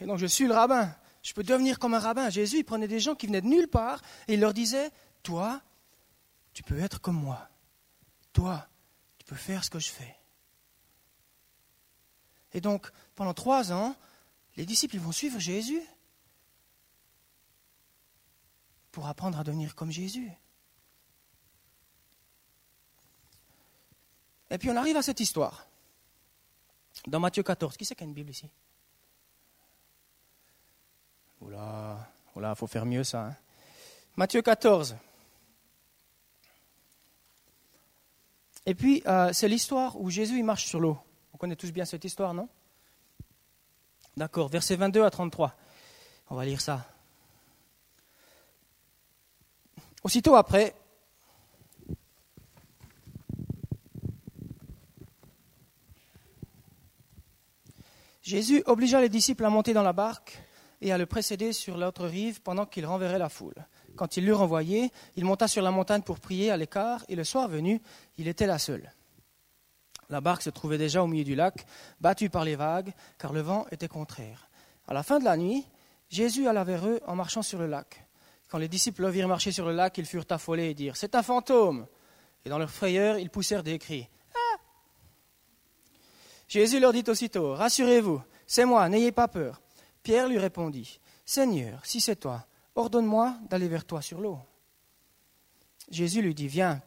Et 0.00 0.06
donc, 0.06 0.18
je 0.18 0.26
suis 0.26 0.46
le 0.46 0.52
rabbin. 0.52 0.94
Je 1.22 1.32
peux 1.32 1.42
devenir 1.42 1.78
comme 1.78 1.94
un 1.94 1.98
rabbin. 1.98 2.28
Jésus, 2.30 2.58
il 2.58 2.64
prenait 2.64 2.88
des 2.88 3.00
gens 3.00 3.14
qui 3.14 3.26
venaient 3.26 3.40
de 3.40 3.46
nulle 3.46 3.68
part 3.68 4.00
et 4.28 4.34
il 4.34 4.40
leur 4.40 4.54
disait, 4.54 4.90
toi, 5.28 5.60
tu 6.54 6.62
peux 6.62 6.78
être 6.78 7.02
comme 7.02 7.20
moi. 7.20 7.50
Toi, 8.32 8.66
tu 9.18 9.26
peux 9.26 9.36
faire 9.36 9.62
ce 9.62 9.68
que 9.68 9.78
je 9.78 9.90
fais. 9.90 10.16
Et 12.54 12.62
donc, 12.62 12.90
pendant 13.14 13.34
trois 13.34 13.70
ans, 13.70 13.94
les 14.56 14.64
disciples 14.64 14.96
vont 14.96 15.12
suivre 15.12 15.38
Jésus 15.38 15.82
pour 18.90 19.06
apprendre 19.06 19.38
à 19.38 19.44
devenir 19.44 19.74
comme 19.74 19.90
Jésus. 19.90 20.32
Et 24.48 24.56
puis 24.56 24.70
on 24.70 24.76
arrive 24.76 24.96
à 24.96 25.02
cette 25.02 25.20
histoire. 25.20 25.66
Dans 27.06 27.20
Matthieu 27.20 27.42
14. 27.42 27.76
Qui 27.76 27.84
c'est 27.84 27.94
qui 27.94 28.02
a 28.02 28.06
une 28.06 28.14
Bible 28.14 28.30
ici? 28.30 28.48
Oula, 31.42 32.10
oula, 32.34 32.54
faut 32.54 32.66
faire 32.66 32.86
mieux 32.86 33.04
ça. 33.04 33.26
Hein. 33.26 33.36
Matthieu 34.16 34.40
14. 34.40 34.96
Et 38.68 38.74
puis, 38.74 39.02
euh, 39.06 39.32
c'est 39.32 39.48
l'histoire 39.48 39.98
où 39.98 40.10
Jésus 40.10 40.36
il 40.36 40.44
marche 40.44 40.66
sur 40.66 40.78
l'eau. 40.78 40.98
On 41.32 41.38
connaît 41.38 41.56
tous 41.56 41.72
bien 41.72 41.86
cette 41.86 42.04
histoire, 42.04 42.34
non? 42.34 42.50
D'accord, 44.14 44.48
versets 44.48 44.76
22 44.76 45.04
à 45.04 45.10
33. 45.10 45.56
On 46.28 46.34
va 46.34 46.44
lire 46.44 46.60
ça. 46.60 46.86
Aussitôt 50.04 50.36
après, 50.36 50.74
Jésus 58.20 58.62
obligea 58.66 59.00
les 59.00 59.08
disciples 59.08 59.46
à 59.46 59.48
monter 59.48 59.72
dans 59.72 59.82
la 59.82 59.94
barque 59.94 60.42
et 60.82 60.92
à 60.92 60.98
le 60.98 61.06
précéder 61.06 61.54
sur 61.54 61.78
l'autre 61.78 62.06
rive 62.06 62.42
pendant 62.42 62.66
qu'il 62.66 62.84
renverrait 62.84 63.18
la 63.18 63.30
foule. 63.30 63.54
Quand 63.98 64.16
il 64.16 64.26
l'eut 64.26 64.32
renvoyé, 64.32 64.92
il 65.16 65.24
monta 65.24 65.48
sur 65.48 65.60
la 65.60 65.72
montagne 65.72 66.02
pour 66.02 66.20
prier 66.20 66.52
à 66.52 66.56
l'écart, 66.56 67.04
et 67.08 67.16
le 67.16 67.24
soir 67.24 67.48
venu, 67.48 67.82
il 68.16 68.28
était 68.28 68.46
là 68.46 68.56
seul. 68.56 68.92
La 70.08 70.20
barque 70.20 70.42
se 70.42 70.50
trouvait 70.50 70.78
déjà 70.78 71.02
au 71.02 71.08
milieu 71.08 71.24
du 71.24 71.34
lac, 71.34 71.66
battue 72.00 72.30
par 72.30 72.44
les 72.44 72.54
vagues, 72.54 72.92
car 73.18 73.32
le 73.32 73.40
vent 73.40 73.66
était 73.72 73.88
contraire. 73.88 74.48
À 74.86 74.94
la 74.94 75.02
fin 75.02 75.18
de 75.18 75.24
la 75.24 75.36
nuit, 75.36 75.66
Jésus 76.10 76.46
alla 76.46 76.62
vers 76.62 76.86
eux 76.86 77.00
en 77.08 77.16
marchant 77.16 77.42
sur 77.42 77.58
le 77.58 77.66
lac. 77.66 78.06
Quand 78.48 78.58
les 78.58 78.68
disciples 78.68 79.02
le 79.02 79.08
virent 79.10 79.26
marcher 79.26 79.50
sur 79.50 79.66
le 79.66 79.74
lac, 79.74 79.98
ils 79.98 80.06
furent 80.06 80.26
affolés 80.30 80.70
et 80.70 80.74
dirent 80.74 80.96
C'est 80.96 81.16
un 81.16 81.24
fantôme 81.24 81.88
Et 82.44 82.48
dans 82.48 82.58
leur 82.58 82.70
frayeur, 82.70 83.18
ils 83.18 83.30
poussèrent 83.30 83.64
des 83.64 83.80
cris. 83.80 84.08
Ah 84.32 84.58
Jésus 86.46 86.78
leur 86.78 86.92
dit 86.92 87.04
aussitôt 87.08 87.52
Rassurez-vous, 87.54 88.22
c'est 88.46 88.64
moi, 88.64 88.88
n'ayez 88.88 89.10
pas 89.10 89.26
peur. 89.26 89.60
Pierre 90.04 90.28
lui 90.28 90.38
répondit 90.38 91.00
Seigneur, 91.26 91.84
si 91.84 92.00
c'est 92.00 92.16
toi, 92.16 92.46
ordonne-moi 92.78 93.36
d'aller 93.50 93.68
vers 93.68 93.84
toi 93.84 94.00
sur 94.00 94.20
l'eau. 94.20 94.38
Jésus 95.90 96.22
lui 96.22 96.34
dit 96.34 96.48
Viens. 96.48 96.80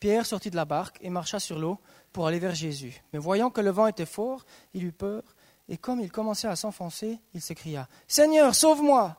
Pierre 0.00 0.26
sortit 0.26 0.50
de 0.50 0.56
la 0.56 0.64
barque 0.64 0.98
et 1.00 1.10
marcha 1.10 1.40
sur 1.40 1.58
l'eau 1.58 1.78
pour 2.12 2.26
aller 2.26 2.38
vers 2.38 2.54
Jésus. 2.54 3.02
Mais 3.12 3.18
voyant 3.18 3.50
que 3.50 3.60
le 3.60 3.70
vent 3.70 3.86
était 3.86 4.06
fort, 4.06 4.44
il 4.74 4.84
eut 4.84 4.92
peur, 4.92 5.22
et 5.68 5.76
comme 5.76 6.00
il 6.00 6.10
commençait 6.10 6.48
à 6.48 6.56
s'enfoncer, 6.56 7.18
il 7.34 7.40
s'écria 7.40 7.88
Seigneur, 8.06 8.54
sauve-moi 8.54 9.16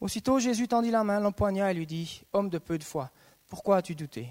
Aussitôt 0.00 0.38
Jésus 0.38 0.68
tendit 0.68 0.90
la 0.90 1.02
main, 1.02 1.18
l'empoigna 1.18 1.70
et 1.70 1.74
lui 1.74 1.86
dit 1.86 2.22
Homme 2.32 2.50
de 2.50 2.58
peu 2.58 2.78
de 2.78 2.84
foi, 2.84 3.10
pourquoi 3.48 3.78
as-tu 3.78 3.94
douté? 3.94 4.28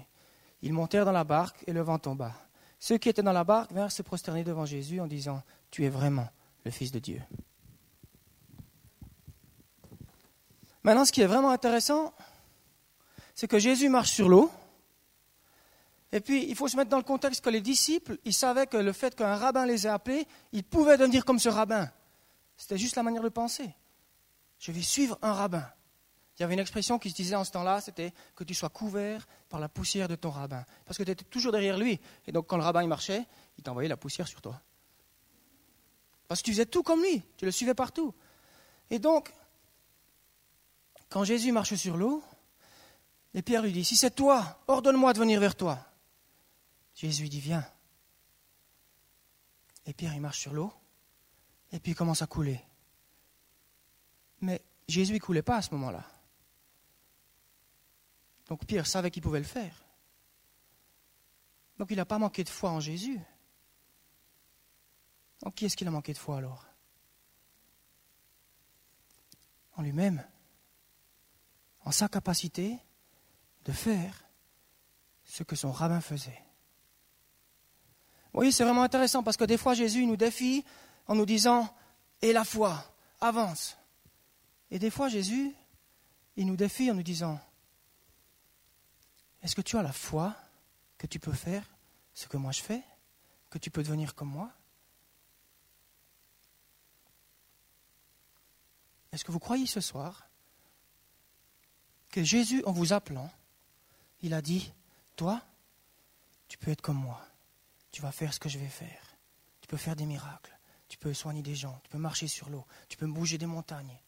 Ils 0.62 0.72
montèrent 0.72 1.04
dans 1.04 1.12
la 1.12 1.24
barque 1.24 1.62
et 1.66 1.72
le 1.72 1.82
vent 1.82 1.98
tomba. 1.98 2.32
Ceux 2.78 2.96
qui 2.96 3.08
étaient 3.08 3.22
dans 3.22 3.32
la 3.32 3.44
barque 3.44 3.72
vinrent 3.72 3.92
se 3.92 4.02
prosterner 4.02 4.44
devant 4.44 4.64
Jésus 4.64 5.00
en 5.00 5.06
disant 5.06 5.42
Tu 5.70 5.84
es 5.84 5.88
vraiment 5.88 6.28
le 6.64 6.70
Fils 6.70 6.90
de 6.90 7.00
Dieu. 7.00 7.20
Maintenant, 10.88 11.04
ce 11.04 11.12
qui 11.12 11.20
est 11.20 11.26
vraiment 11.26 11.50
intéressant, 11.50 12.14
c'est 13.34 13.46
que 13.46 13.58
Jésus 13.58 13.90
marche 13.90 14.10
sur 14.10 14.26
l'eau. 14.26 14.50
Et 16.12 16.20
puis, 16.20 16.46
il 16.48 16.56
faut 16.56 16.66
se 16.66 16.78
mettre 16.78 16.88
dans 16.88 16.96
le 16.96 17.02
contexte 17.02 17.44
que 17.44 17.50
les 17.50 17.60
disciples, 17.60 18.16
ils 18.24 18.32
savaient 18.32 18.66
que 18.66 18.78
le 18.78 18.94
fait 18.94 19.14
qu'un 19.14 19.36
rabbin 19.36 19.66
les 19.66 19.86
ait 19.86 19.90
appelés, 19.90 20.26
ils 20.52 20.64
pouvaient 20.64 20.96
devenir 20.96 21.26
comme 21.26 21.38
ce 21.38 21.50
rabbin. 21.50 21.92
C'était 22.56 22.78
juste 22.78 22.96
la 22.96 23.02
manière 23.02 23.22
de 23.22 23.28
penser. 23.28 23.68
Je 24.58 24.72
vais 24.72 24.80
suivre 24.80 25.18
un 25.20 25.34
rabbin. 25.34 25.70
Il 26.38 26.40
y 26.40 26.44
avait 26.44 26.54
une 26.54 26.60
expression 26.60 26.98
qui 26.98 27.10
se 27.10 27.16
disait 27.16 27.36
en 27.36 27.44
ce 27.44 27.50
temps-là, 27.50 27.82
c'était 27.82 28.14
que 28.34 28.44
tu 28.44 28.54
sois 28.54 28.70
couvert 28.70 29.28
par 29.50 29.60
la 29.60 29.68
poussière 29.68 30.08
de 30.08 30.16
ton 30.16 30.30
rabbin. 30.30 30.64
Parce 30.86 30.96
que 30.96 31.02
tu 31.02 31.10
étais 31.10 31.26
toujours 31.26 31.52
derrière 31.52 31.76
lui. 31.76 32.00
Et 32.26 32.32
donc, 32.32 32.46
quand 32.46 32.56
le 32.56 32.62
rabbin 32.62 32.86
marchait, 32.86 33.26
il 33.58 33.62
t'envoyait 33.62 33.90
la 33.90 33.98
poussière 33.98 34.26
sur 34.26 34.40
toi. 34.40 34.58
Parce 36.28 36.40
que 36.40 36.46
tu 36.46 36.52
faisais 36.52 36.64
tout 36.64 36.82
comme 36.82 37.02
lui. 37.02 37.22
Tu 37.36 37.44
le 37.44 37.50
suivais 37.50 37.74
partout. 37.74 38.14
Et 38.88 38.98
donc, 38.98 39.34
quand 41.08 41.24
Jésus 41.24 41.52
marche 41.52 41.74
sur 41.74 41.96
l'eau, 41.96 42.22
et 43.34 43.42
Pierre 43.42 43.62
lui 43.62 43.72
dit, 43.72 43.84
si 43.84 43.96
c'est 43.96 44.14
toi, 44.14 44.60
ordonne-moi 44.66 45.12
de 45.12 45.18
venir 45.18 45.40
vers 45.40 45.54
toi. 45.54 45.78
Jésus 46.94 47.28
dit, 47.28 47.40
viens. 47.40 47.66
Et 49.86 49.92
Pierre, 49.92 50.14
il 50.14 50.20
marche 50.20 50.40
sur 50.40 50.52
l'eau, 50.52 50.72
et 51.72 51.80
puis 51.80 51.92
il 51.92 51.94
commence 51.94 52.22
à 52.22 52.26
couler. 52.26 52.60
Mais 54.40 54.62
Jésus 54.86 55.14
ne 55.14 55.18
coulait 55.18 55.42
pas 55.42 55.56
à 55.56 55.62
ce 55.62 55.70
moment-là. 55.72 56.04
Donc 58.48 58.64
Pierre 58.64 58.86
savait 58.86 59.10
qu'il 59.10 59.22
pouvait 59.22 59.38
le 59.38 59.44
faire. 59.44 59.84
Donc 61.78 61.90
il 61.90 61.96
n'a 61.96 62.06
pas 62.06 62.18
manqué 62.18 62.44
de 62.44 62.48
foi 62.48 62.70
en 62.70 62.80
Jésus. 62.80 63.20
Donc 65.42 65.54
qui 65.54 65.66
est-ce 65.66 65.76
qu'il 65.76 65.86
a 65.86 65.90
manqué 65.90 66.12
de 66.12 66.18
foi 66.18 66.38
alors? 66.38 66.66
En 69.76 69.82
lui-même 69.82 70.26
sa 71.92 72.08
capacité 72.08 72.78
de 73.64 73.72
faire 73.72 74.24
ce 75.24 75.42
que 75.42 75.56
son 75.56 75.72
rabbin 75.72 76.00
faisait. 76.00 76.42
Voyez, 78.32 78.52
c'est 78.52 78.64
vraiment 78.64 78.82
intéressant 78.82 79.22
parce 79.22 79.36
que 79.36 79.44
des 79.44 79.58
fois 79.58 79.74
Jésus 79.74 80.06
nous 80.06 80.16
défie 80.16 80.64
en 81.06 81.14
nous 81.14 81.26
disant 81.26 81.74
Et 82.22 82.32
la 82.32 82.44
foi, 82.44 82.94
avance. 83.20 83.76
Et 84.70 84.78
des 84.78 84.90
fois 84.90 85.08
Jésus, 85.08 85.54
il 86.36 86.46
nous 86.46 86.56
défie 86.56 86.90
en 86.90 86.94
nous 86.94 87.02
disant 87.02 87.40
Est-ce 89.42 89.56
que 89.56 89.60
tu 89.60 89.76
as 89.76 89.82
la 89.82 89.92
foi 89.92 90.36
que 90.98 91.06
tu 91.06 91.18
peux 91.18 91.32
faire 91.32 91.64
ce 92.12 92.28
que 92.28 92.36
moi 92.36 92.52
je 92.52 92.62
fais 92.62 92.82
Que 93.50 93.58
tu 93.58 93.70
peux 93.70 93.82
devenir 93.82 94.14
comme 94.14 94.30
moi? 94.30 94.50
Est-ce 99.10 99.24
que 99.24 99.32
vous 99.32 99.38
croyez 99.38 99.66
ce 99.66 99.80
soir 99.80 100.27
Jésus, 102.24 102.62
en 102.64 102.72
vous 102.72 102.92
appelant, 102.92 103.30
il 104.22 104.34
a 104.34 104.42
dit, 104.42 104.72
toi, 105.16 105.42
tu 106.48 106.58
peux 106.58 106.70
être 106.70 106.82
comme 106.82 106.98
moi. 106.98 107.24
Tu 107.90 108.02
vas 108.02 108.12
faire 108.12 108.32
ce 108.32 108.40
que 108.40 108.48
je 108.48 108.58
vais 108.58 108.68
faire. 108.68 109.16
Tu 109.60 109.68
peux 109.68 109.76
faire 109.76 109.96
des 109.96 110.06
miracles. 110.06 110.56
Tu 110.88 110.96
peux 110.98 111.12
soigner 111.12 111.42
des 111.42 111.54
gens. 111.54 111.78
Tu 111.84 111.90
peux 111.90 111.98
marcher 111.98 112.28
sur 112.28 112.48
l'eau. 112.48 112.64
Tu 112.88 112.96
peux 112.96 113.06
bouger 113.06 113.38
des 113.38 113.46
montagnes. 113.46 113.98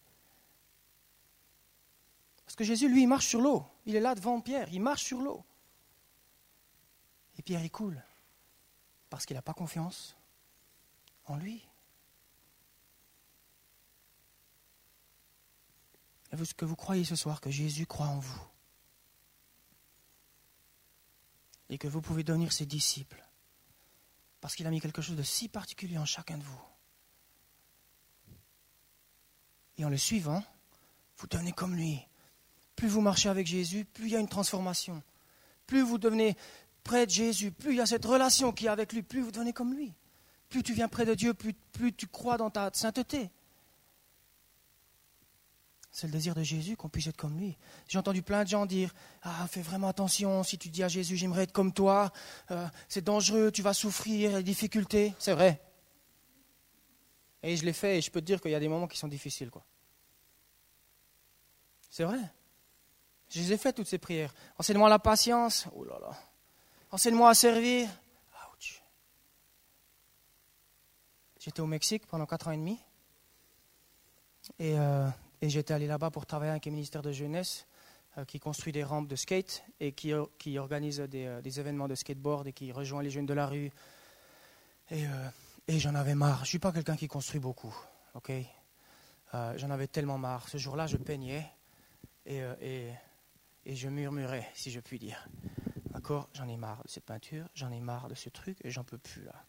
Parce 2.44 2.56
que 2.56 2.64
Jésus, 2.64 2.88
lui, 2.88 3.02
il 3.02 3.06
marche 3.06 3.26
sur 3.26 3.40
l'eau. 3.40 3.64
Il 3.86 3.94
est 3.94 4.00
là 4.00 4.14
devant 4.14 4.40
Pierre. 4.40 4.68
Il 4.72 4.80
marche 4.80 5.04
sur 5.04 5.20
l'eau. 5.20 5.44
Et 7.38 7.42
Pierre, 7.42 7.62
il 7.62 7.70
coule. 7.70 8.02
Parce 9.08 9.26
qu'il 9.26 9.36
n'a 9.36 9.42
pas 9.42 9.54
confiance 9.54 10.16
en 11.26 11.36
lui. 11.36 11.69
Que 16.56 16.64
vous 16.64 16.76
croyez 16.76 17.04
ce 17.04 17.16
soir 17.16 17.40
que 17.40 17.50
Jésus 17.50 17.86
croit 17.86 18.06
en 18.06 18.18
vous 18.18 18.40
Et 21.68 21.78
que 21.78 21.88
vous 21.88 22.00
pouvez 22.00 22.24
devenir 22.24 22.52
ses 22.52 22.66
disciples 22.66 23.24
Parce 24.40 24.54
qu'il 24.54 24.66
a 24.66 24.70
mis 24.70 24.80
quelque 24.80 25.02
chose 25.02 25.16
de 25.16 25.22
si 25.22 25.48
particulier 25.48 25.98
en 25.98 26.04
chacun 26.04 26.38
de 26.38 26.42
vous. 26.42 26.62
Et 29.78 29.84
en 29.84 29.88
le 29.88 29.96
suivant, 29.96 30.42
vous 31.18 31.26
devenez 31.26 31.52
comme 31.52 31.74
lui. 31.74 32.00
Plus 32.76 32.88
vous 32.88 33.00
marchez 33.00 33.28
avec 33.28 33.46
Jésus, 33.46 33.84
plus 33.84 34.06
il 34.06 34.12
y 34.12 34.16
a 34.16 34.20
une 34.20 34.28
transformation. 34.28 35.02
Plus 35.66 35.82
vous 35.82 35.98
devenez 35.98 36.36
près 36.82 37.06
de 37.06 37.10
Jésus, 37.10 37.50
plus 37.52 37.72
il 37.72 37.76
y 37.76 37.80
a 37.80 37.86
cette 37.86 38.04
relation 38.04 38.52
qui 38.52 38.66
est 38.66 38.70
avec 38.70 38.92
lui, 38.92 39.02
plus 39.02 39.20
vous 39.20 39.30
devenez 39.30 39.52
comme 39.52 39.74
lui. 39.74 39.94
Plus 40.48 40.62
tu 40.62 40.74
viens 40.74 40.88
près 40.88 41.04
de 41.04 41.14
Dieu, 41.14 41.32
plus, 41.34 41.54
plus 41.72 41.92
tu 41.92 42.06
crois 42.06 42.36
dans 42.36 42.50
ta 42.50 42.70
sainteté. 42.72 43.30
C'est 45.92 46.06
le 46.06 46.12
désir 46.12 46.34
de 46.34 46.42
Jésus 46.42 46.76
qu'on 46.76 46.88
puisse 46.88 47.08
être 47.08 47.16
comme 47.16 47.36
lui. 47.38 47.56
J'ai 47.88 47.98
entendu 47.98 48.22
plein 48.22 48.44
de 48.44 48.48
gens 48.48 48.64
dire 48.64 48.94
Ah, 49.22 49.46
fais 49.48 49.62
vraiment 49.62 49.88
attention, 49.88 50.42
si 50.44 50.56
tu 50.56 50.68
dis 50.68 50.84
à 50.84 50.88
Jésus, 50.88 51.16
j'aimerais 51.16 51.42
être 51.44 51.52
comme 51.52 51.72
toi, 51.72 52.12
euh, 52.50 52.66
c'est 52.88 53.02
dangereux, 53.02 53.50
tu 53.50 53.62
vas 53.62 53.74
souffrir, 53.74 54.36
les 54.36 54.42
difficultés. 54.42 55.14
C'est 55.18 55.32
vrai. 55.32 55.60
Et 57.42 57.56
je 57.56 57.64
l'ai 57.64 57.72
fait 57.72 57.98
et 57.98 58.00
je 58.00 58.10
peux 58.10 58.20
te 58.20 58.26
dire 58.26 58.40
qu'il 58.40 58.50
y 58.50 58.54
a 58.54 58.60
des 58.60 58.68
moments 58.68 58.86
qui 58.86 58.98
sont 58.98 59.08
difficiles. 59.08 59.50
quoi. 59.50 59.64
C'est 61.90 62.04
vrai. 62.04 62.20
Je 63.30 63.40
les 63.40 63.52
ai 63.52 63.56
fait 63.56 63.72
toutes 63.72 63.88
ces 63.88 63.98
prières. 63.98 64.32
Enseigne-moi 64.58 64.88
la 64.88 64.98
patience. 64.98 65.66
Oh 65.74 65.84
là 65.84 65.98
là. 66.00 66.16
Enseigne-moi 66.92 67.30
à 67.30 67.34
servir. 67.34 67.88
Ouch. 68.52 68.82
J'étais 71.38 71.60
au 71.60 71.66
Mexique 71.66 72.06
pendant 72.06 72.26
quatre 72.26 72.48
ans 72.48 72.52
et 72.52 72.56
demi. 72.56 72.78
Et 74.58 74.78
euh, 74.78 75.08
et 75.42 75.48
j'étais 75.48 75.74
allé 75.74 75.86
là-bas 75.86 76.10
pour 76.10 76.26
travailler 76.26 76.50
avec 76.50 76.66
un 76.66 76.70
ministère 76.70 77.02
de 77.02 77.12
jeunesse 77.12 77.66
euh, 78.18 78.24
qui 78.24 78.40
construit 78.40 78.72
des 78.72 78.82
rampes 78.82 79.06
de 79.06 79.14
skate 79.14 79.62
et 79.78 79.92
qui, 79.92 80.12
euh, 80.12 80.24
organise 80.58 81.00
euh, 81.00 81.40
des, 81.40 81.60
événements 81.60 81.86
de 81.86 81.94
skateboard 81.94 82.48
et 82.48 82.52
qui 82.52 82.72
rejoint 82.72 83.04
les 83.04 83.10
jeunes 83.10 83.26
de 83.26 83.34
la 83.34 83.46
rue. 83.46 83.70
Et, 84.90 85.06
j'en 85.68 85.94
avais 85.94 86.16
marre. 86.16 86.38
Je 86.38 86.42
ne 86.42 86.46
suis 86.46 86.58
pas 86.58 86.72
quelqu'un 86.72 86.96
qui 86.96 87.06
construit 87.06 87.38
beaucoup. 87.38 87.72
ok? 88.14 88.32
J'en 89.32 89.70
avais 89.70 89.86
tellement 89.86 90.18
marre. 90.18 90.48
Ce 90.48 90.58
jour-là, 90.58 90.88
je 90.88 90.96
peignais 90.96 91.46
et, 92.26 92.90
je 93.64 93.88
murmurais, 93.88 94.48
si 94.54 94.72
je 94.72 94.80
puis 94.80 94.98
dire. 94.98 95.28
D'accord? 95.92 96.28
J'en 96.34 96.48
ai 96.48 96.56
marre 96.56 96.82
de 96.82 96.88
cette 96.88 97.04
peinture, 97.04 97.46
j'en 97.54 97.70
ai 97.70 97.78
marre 97.78 98.08
de 98.08 98.16
ce 98.16 98.28
truc 98.28 98.58
et 98.64 98.70
j'en 98.72 98.82
peux 98.82 98.98
plus 98.98 99.22
là. 99.22 99.44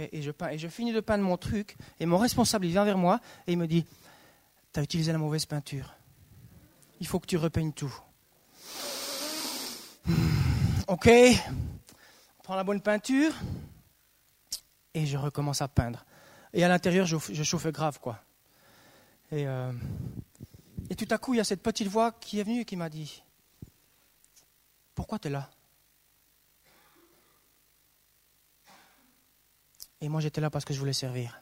et, 0.00 0.22
je 0.22 0.32
peins, 0.32 0.48
et 0.48 0.58
je 0.58 0.66
finis 0.66 0.92
de 0.92 0.98
peindre 0.98 1.22
mon 1.22 1.36
truc 1.36 1.76
et 2.00 2.06
mon 2.06 2.18
responsable 2.18 2.66
il 2.66 2.72
vient 2.72 2.84
vers 2.84 2.98
moi 2.98 3.20
et 3.46 3.52
il 3.52 3.58
me 3.58 3.68
dit 3.68 3.86
tu 4.74 4.80
as 4.80 4.82
utilisé 4.82 5.12
la 5.12 5.18
mauvaise 5.18 5.46
peinture. 5.46 5.94
Il 7.00 7.06
faut 7.06 7.20
que 7.20 7.26
tu 7.26 7.36
repeignes 7.36 7.72
tout. 7.72 7.94
Ok, 10.88 11.08
on 11.08 12.42
prend 12.42 12.56
la 12.56 12.64
bonne 12.64 12.80
peinture 12.80 13.32
et 14.92 15.06
je 15.06 15.16
recommence 15.16 15.62
à 15.62 15.68
peindre. 15.68 16.04
Et 16.52 16.64
à 16.64 16.68
l'intérieur, 16.68 17.06
je, 17.06 17.42
chauffe 17.42 17.68
grave, 17.68 18.00
quoi. 18.00 18.22
Et, 19.30 19.46
euh, 19.46 19.72
et 20.90 20.96
tout 20.96 21.08
à 21.10 21.18
coup, 21.18 21.34
il 21.34 21.38
y 21.38 21.40
a 21.40 21.44
cette 21.44 21.62
petite 21.62 21.88
voix 21.88 22.12
qui 22.12 22.40
est 22.40 22.42
venue 22.42 22.60
et 22.60 22.64
qui 22.64 22.76
m'a 22.76 22.90
dit 22.90 23.22
Pourquoi 24.94 25.18
tu 25.20 25.28
es 25.28 25.30
là? 25.30 25.50
Et 30.00 30.08
moi, 30.08 30.20
j'étais 30.20 30.40
là 30.40 30.50
parce 30.50 30.64
que 30.64 30.74
je 30.74 30.78
voulais 30.80 30.92
servir. 30.92 31.40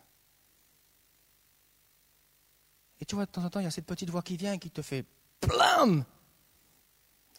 Et 3.01 3.01
tu 3.12 3.16
vois, 3.16 3.26
de 3.26 3.30
temps 3.30 3.44
en 3.44 3.50
temps, 3.50 3.60
il 3.60 3.64
y 3.64 3.66
a 3.66 3.70
cette 3.70 3.84
petite 3.84 4.08
voix 4.08 4.22
qui 4.22 4.38
vient 4.38 4.56
qui 4.56 4.70
te 4.70 4.80
fait 4.80 5.04
plam 5.38 6.02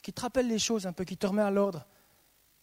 Qui 0.04 0.14
te 0.14 0.22
rappelle 0.22 0.48
les 0.48 0.60
choses 0.60 0.86
un 0.86 0.94
peu, 0.94 1.04
qui 1.04 1.18
te 1.18 1.26
remet 1.26 1.42
à 1.42 1.50
l'ordre. 1.50 1.88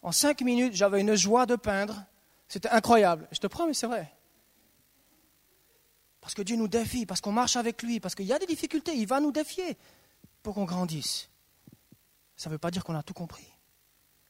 En 0.01 0.13
cinq 0.13 0.39
minutes, 0.43 0.75
j'avais 0.75 1.01
une 1.01 1.13
joie 1.15 1.45
de 1.45 1.57
peindre. 1.57 2.05
C'était 2.47 2.69
incroyable. 2.69 3.27
Je 3.33 3.39
te 3.39 3.47
promets, 3.47 3.73
c'est 3.73 3.87
vrai. 3.87 4.09
Parce 6.21 6.33
que 6.33 6.41
Dieu 6.41 6.55
nous 6.55 6.69
défie, 6.69 7.05
parce 7.05 7.19
qu'on 7.19 7.33
marche 7.33 7.57
avec 7.57 7.83
lui, 7.83 7.99
parce 7.99 8.15
qu'il 8.15 8.27
y 8.27 8.31
a 8.31 8.39
des 8.39 8.45
difficultés, 8.45 8.95
il 8.95 9.07
va 9.07 9.19
nous 9.19 9.33
défier 9.33 9.77
pour 10.41 10.55
qu'on 10.55 10.63
grandisse. 10.63 11.29
Ça 12.37 12.49
ne 12.49 12.53
veut 12.53 12.59
pas 12.59 12.71
dire 12.71 12.85
qu'on 12.85 12.95
a 12.95 13.03
tout 13.03 13.13
compris. 13.13 13.51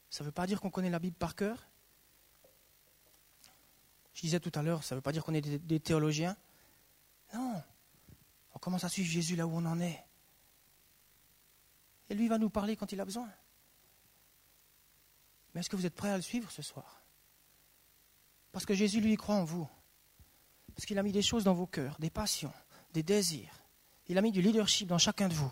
Ça 0.09 0.23
ne 0.23 0.25
veut 0.25 0.31
pas 0.31 0.47
dire 0.47 0.59
qu'on 0.59 0.71
connaît 0.71 0.89
la 0.89 0.97
Bible 0.97 1.17
par 1.17 1.35
cœur. 1.35 1.67
Je 4.15 4.21
disais 4.21 4.39
tout 4.39 4.51
à 4.55 4.63
l'heure, 4.63 4.83
ça 4.83 4.95
ne 4.95 4.97
veut 4.97 5.03
pas 5.03 5.11
dire 5.11 5.23
qu'on 5.23 5.35
est 5.35 5.41
des, 5.41 5.79
théologiens. 5.79 6.35
Non. 7.31 7.61
Commence 8.61 8.83
à 8.83 8.89
suivre 8.89 9.09
Jésus 9.09 9.35
là 9.35 9.45
où 9.45 9.51
on 9.51 9.65
en 9.65 9.81
est. 9.81 10.05
Et 12.09 12.13
lui 12.13 12.27
va 12.27 12.37
nous 12.37 12.49
parler 12.49 12.77
quand 12.77 12.91
il 12.91 13.01
a 13.01 13.05
besoin. 13.05 13.29
Mais 15.53 15.59
est-ce 15.59 15.69
que 15.69 15.75
vous 15.75 15.85
êtes 15.85 15.95
prêts 15.95 16.11
à 16.11 16.15
le 16.15 16.21
suivre 16.21 16.49
ce 16.51 16.61
soir 16.61 17.01
Parce 18.51 18.65
que 18.65 18.75
Jésus, 18.75 19.01
lui, 19.01 19.17
croit 19.17 19.35
en 19.35 19.43
vous. 19.43 19.67
Parce 20.75 20.85
qu'il 20.85 20.97
a 20.99 21.03
mis 21.03 21.11
des 21.11 21.23
choses 21.23 21.43
dans 21.43 21.55
vos 21.55 21.65
cœurs, 21.65 21.97
des 21.99 22.11
passions, 22.11 22.53
des 22.93 23.03
désirs. 23.03 23.51
Il 24.07 24.17
a 24.17 24.21
mis 24.21 24.31
du 24.31 24.41
leadership 24.41 24.87
dans 24.87 24.99
chacun 24.99 25.27
de 25.27 25.33
vous. 25.33 25.51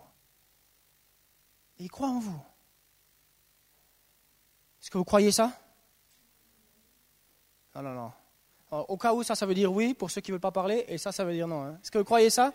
Et 1.80 1.86
il 1.86 1.89
croit 1.89 2.10
en 2.10 2.20
vous. 2.20 2.42
Est-ce 4.82 4.92
que 4.92 4.98
vous 4.98 5.04
croyez 5.04 5.32
ça 5.32 5.60
Non, 7.74 7.82
non, 7.82 7.94
non. 7.94 8.12
au 8.88 8.98
cas 8.98 9.13
où, 9.13 9.24
ça, 9.24 9.36
ça 9.36 9.46
veut 9.46 9.56
dire 9.56 9.74
oui 9.74 9.94
pour 9.94 10.12
ceux 10.12 10.22
qui 10.22 10.32
ne 10.32 10.36
veulent 10.36 10.42
pas 10.42 10.51
parler, 10.51 10.86
et 10.88 10.98
ça, 10.98 11.12
ça 11.12 11.25
veut 11.25 11.34
dire 11.34 11.48
non. 11.48 11.63
Hein. 11.63 11.80
Est-ce 11.82 11.92
que 11.92 11.98
vous 11.98 12.06
croyez 12.06 12.30
ça 12.30 12.54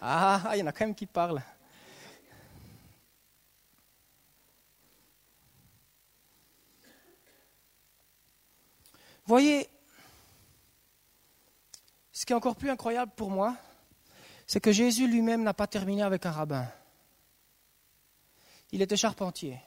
ah, 0.00 0.50
il 0.54 0.58
y 0.58 0.62
en 0.62 0.66
a 0.66 0.72
quand 0.72 0.86
même 0.86 0.94
qui 0.94 1.06
parlent. 1.06 1.42
Voyez, 9.26 9.68
ce 12.12 12.24
qui 12.24 12.32
est 12.32 12.36
encore 12.36 12.56
plus 12.56 12.70
incroyable 12.70 13.12
pour 13.16 13.30
moi, 13.30 13.56
c'est 14.46 14.60
que 14.60 14.70
Jésus 14.70 15.08
lui-même 15.08 15.42
n'a 15.42 15.54
pas 15.54 15.66
terminé 15.66 16.02
avec 16.02 16.24
un 16.26 16.30
rabbin. 16.30 16.66
Il 18.70 18.82
était 18.82 18.96
charpentier. 18.96 19.60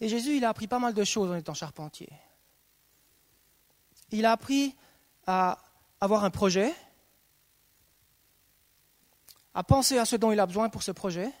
Et 0.00 0.08
Jésus, 0.08 0.36
il 0.36 0.44
a 0.44 0.48
appris 0.48 0.66
pas 0.66 0.78
mal 0.78 0.94
de 0.94 1.04
choses 1.04 1.30
en 1.30 1.36
étant 1.36 1.54
charpentier. 1.54 2.10
Il 4.10 4.26
a 4.26 4.32
appris 4.32 4.74
à 5.26 5.58
avoir 6.00 6.24
un 6.24 6.30
projet, 6.30 6.74
à 9.56 9.64
penser 9.64 9.96
à 9.96 10.04
ce 10.04 10.16
dont 10.16 10.30
il 10.32 10.38
a 10.38 10.44
besoin 10.44 10.68
pour 10.68 10.82
ce 10.82 10.92
projet, 10.92 11.32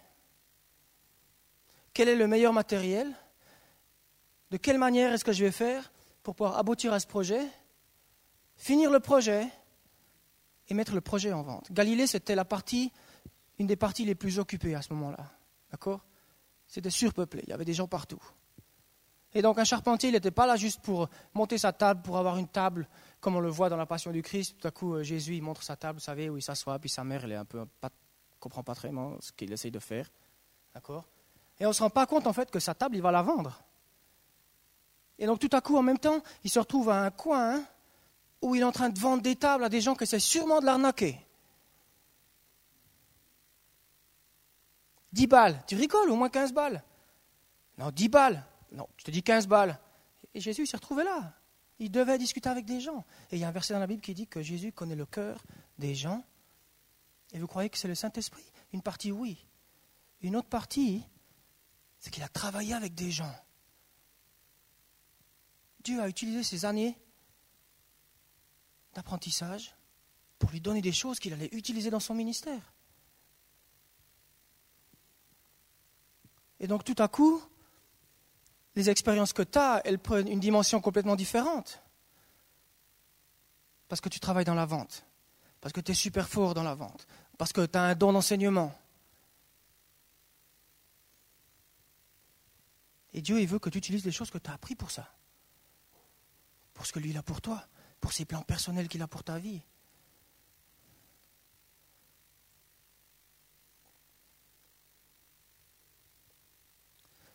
quel 1.92 2.08
est 2.08 2.16
le 2.16 2.26
meilleur 2.26 2.54
matériel, 2.54 3.12
de 4.50 4.56
quelle 4.56 4.78
manière 4.78 5.12
est-ce 5.12 5.24
que 5.24 5.34
je 5.34 5.44
vais 5.44 5.52
faire 5.52 5.92
pour 6.22 6.34
pouvoir 6.34 6.56
aboutir 6.56 6.94
à 6.94 6.98
ce 6.98 7.06
projet, 7.06 7.46
finir 8.56 8.90
le 8.90 9.00
projet 9.00 9.46
et 10.68 10.74
mettre 10.74 10.94
le 10.94 11.02
projet 11.02 11.30
en 11.34 11.42
vente. 11.42 11.70
Galilée, 11.70 12.06
c'était 12.06 12.34
la 12.34 12.46
partie, 12.46 12.90
une 13.58 13.66
des 13.66 13.76
parties 13.76 14.06
les 14.06 14.14
plus 14.14 14.38
occupées 14.38 14.74
à 14.74 14.80
ce 14.80 14.94
moment-là. 14.94 15.30
D'accord? 15.70 16.00
C'était 16.66 16.88
surpeuplé, 16.88 17.42
il 17.46 17.50
y 17.50 17.52
avait 17.52 17.66
des 17.66 17.74
gens 17.74 17.86
partout. 17.86 18.22
Et 19.34 19.42
donc 19.42 19.58
un 19.58 19.64
charpentier, 19.64 20.08
il 20.08 20.12
n'était 20.12 20.30
pas 20.30 20.46
là 20.46 20.56
juste 20.56 20.80
pour 20.80 21.10
monter 21.34 21.58
sa 21.58 21.74
table, 21.74 22.00
pour 22.00 22.16
avoir 22.16 22.38
une 22.38 22.48
table, 22.48 22.88
comme 23.20 23.36
on 23.36 23.40
le 23.40 23.50
voit 23.50 23.68
dans 23.68 23.76
la 23.76 23.84
Passion 23.84 24.10
du 24.10 24.22
Christ. 24.22 24.56
Tout 24.58 24.68
à 24.68 24.70
coup, 24.70 24.94
euh, 24.94 25.02
Jésus, 25.02 25.36
il 25.36 25.42
montre 25.42 25.62
sa 25.62 25.76
table, 25.76 25.98
vous 25.98 26.04
savez, 26.04 26.30
où 26.30 26.38
il 26.38 26.42
s'assoit, 26.42 26.78
puis 26.78 26.88
sa 26.88 27.04
mère, 27.04 27.24
elle 27.24 27.32
est 27.32 27.36
un 27.36 27.44
peu, 27.44 27.66
pas, 27.78 27.90
comprend 28.46 28.62
pas 28.62 28.76
très 28.76 28.90
bien 28.90 29.16
ce 29.18 29.32
qu'il 29.32 29.52
essaye 29.52 29.72
de 29.72 29.80
faire. 29.80 30.08
D'accord 30.72 31.04
Et 31.58 31.66
on 31.66 31.70
ne 31.70 31.74
se 31.74 31.82
rend 31.82 31.90
pas 31.90 32.06
compte, 32.06 32.28
en 32.28 32.32
fait, 32.32 32.48
que 32.48 32.60
sa 32.60 32.74
table, 32.74 32.94
il 32.94 33.02
va 33.02 33.10
la 33.10 33.22
vendre. 33.22 33.60
Et 35.18 35.26
donc 35.26 35.40
tout 35.40 35.50
à 35.52 35.60
coup, 35.60 35.76
en 35.76 35.82
même 35.82 35.98
temps, 35.98 36.22
il 36.44 36.50
se 36.50 36.58
retrouve 36.58 36.90
à 36.90 37.02
un 37.02 37.10
coin 37.10 37.64
où 38.42 38.54
il 38.54 38.60
est 38.60 38.64
en 38.64 38.72
train 38.72 38.90
de 38.90 38.98
vendre 38.98 39.22
des 39.22 39.34
tables 39.34 39.64
à 39.64 39.68
des 39.68 39.80
gens 39.80 39.94
qui 39.94 40.04
essaient 40.04 40.20
sûrement 40.20 40.60
de 40.60 40.66
l'arnaquer. 40.66 41.18
10 45.12 45.26
balles. 45.26 45.64
Tu 45.66 45.74
rigoles, 45.74 46.10
au 46.10 46.16
moins 46.16 46.28
15 46.28 46.52
balles. 46.52 46.82
Non, 47.78 47.90
10 47.90 48.08
balles. 48.08 48.44
Non, 48.72 48.86
je 48.98 49.04
te 49.04 49.10
dis 49.10 49.22
15 49.22 49.48
balles. 49.48 49.78
Et 50.34 50.40
Jésus 50.40 50.66
s'est 50.66 50.76
retrouvé 50.76 51.02
là. 51.02 51.32
Il 51.78 51.90
devait 51.90 52.18
discuter 52.18 52.48
avec 52.48 52.64
des 52.64 52.80
gens. 52.80 53.04
Et 53.32 53.36
il 53.36 53.38
y 53.38 53.44
a 53.44 53.48
un 53.48 53.52
verset 53.52 53.74
dans 53.74 53.80
la 53.80 53.86
Bible 53.86 54.02
qui 54.02 54.14
dit 54.14 54.26
que 54.26 54.42
Jésus 54.42 54.72
connaît 54.72 54.94
le 54.94 55.06
cœur 55.06 55.42
des 55.78 55.94
gens. 55.94 56.22
Et 57.36 57.38
vous 57.38 57.46
croyez 57.46 57.68
que 57.68 57.76
c'est 57.76 57.86
le 57.86 57.94
Saint-Esprit? 57.94 58.50
Une 58.72 58.80
partie, 58.80 59.12
oui. 59.12 59.46
Une 60.22 60.36
autre 60.36 60.48
partie, 60.48 61.04
c'est 61.98 62.10
qu'il 62.10 62.22
a 62.22 62.28
travaillé 62.28 62.72
avec 62.72 62.94
des 62.94 63.10
gens. 63.10 63.34
Dieu 65.84 66.00
a 66.00 66.08
utilisé 66.08 66.42
ces 66.42 66.64
années 66.64 66.98
d'apprentissage 68.94 69.76
pour 70.38 70.50
lui 70.50 70.62
donner 70.62 70.80
des 70.80 70.92
choses 70.92 71.18
qu'il 71.18 71.34
allait 71.34 71.50
utiliser 71.52 71.90
dans 71.90 72.00
son 72.00 72.14
ministère. 72.14 72.72
Et 76.58 76.66
donc 76.66 76.84
tout 76.84 76.96
à 76.98 77.06
coup, 77.06 77.42
les 78.76 78.88
expériences 78.88 79.34
que 79.34 79.42
tu 79.42 79.58
as, 79.58 79.82
elles 79.84 79.98
prennent 79.98 80.28
une 80.28 80.40
dimension 80.40 80.80
complètement 80.80 81.16
différente. 81.16 81.82
Parce 83.88 84.00
que 84.00 84.08
tu 84.08 84.20
travailles 84.20 84.46
dans 84.46 84.54
la 84.54 84.64
vente, 84.64 85.04
parce 85.60 85.74
que 85.74 85.82
tu 85.82 85.92
es 85.92 85.94
super 85.94 86.28
fort 86.30 86.54
dans 86.54 86.62
la 86.62 86.74
vente, 86.74 87.06
parce 87.38 87.52
que 87.52 87.66
tu 87.66 87.78
as 87.78 87.82
un 87.82 87.94
don 87.94 88.12
d'enseignement. 88.12 88.76
Et 93.12 93.22
Dieu, 93.22 93.40
il 93.40 93.46
veut 93.46 93.58
que 93.58 93.70
tu 93.70 93.78
utilises 93.78 94.04
les 94.04 94.12
choses 94.12 94.30
que 94.30 94.38
tu 94.38 94.50
as 94.50 94.54
apprises 94.54 94.76
pour 94.76 94.90
ça 94.90 95.10
pour 96.76 96.84
ce 96.84 96.92
que 96.92 96.98
lui 96.98 97.16
a 97.16 97.22
pour 97.22 97.40
toi, 97.40 97.66
pour 98.00 98.12
ses 98.12 98.26
plans 98.26 98.42
personnels 98.42 98.86
qu'il 98.86 99.00
a 99.00 99.08
pour 99.08 99.24
ta 99.24 99.38
vie. 99.38 99.62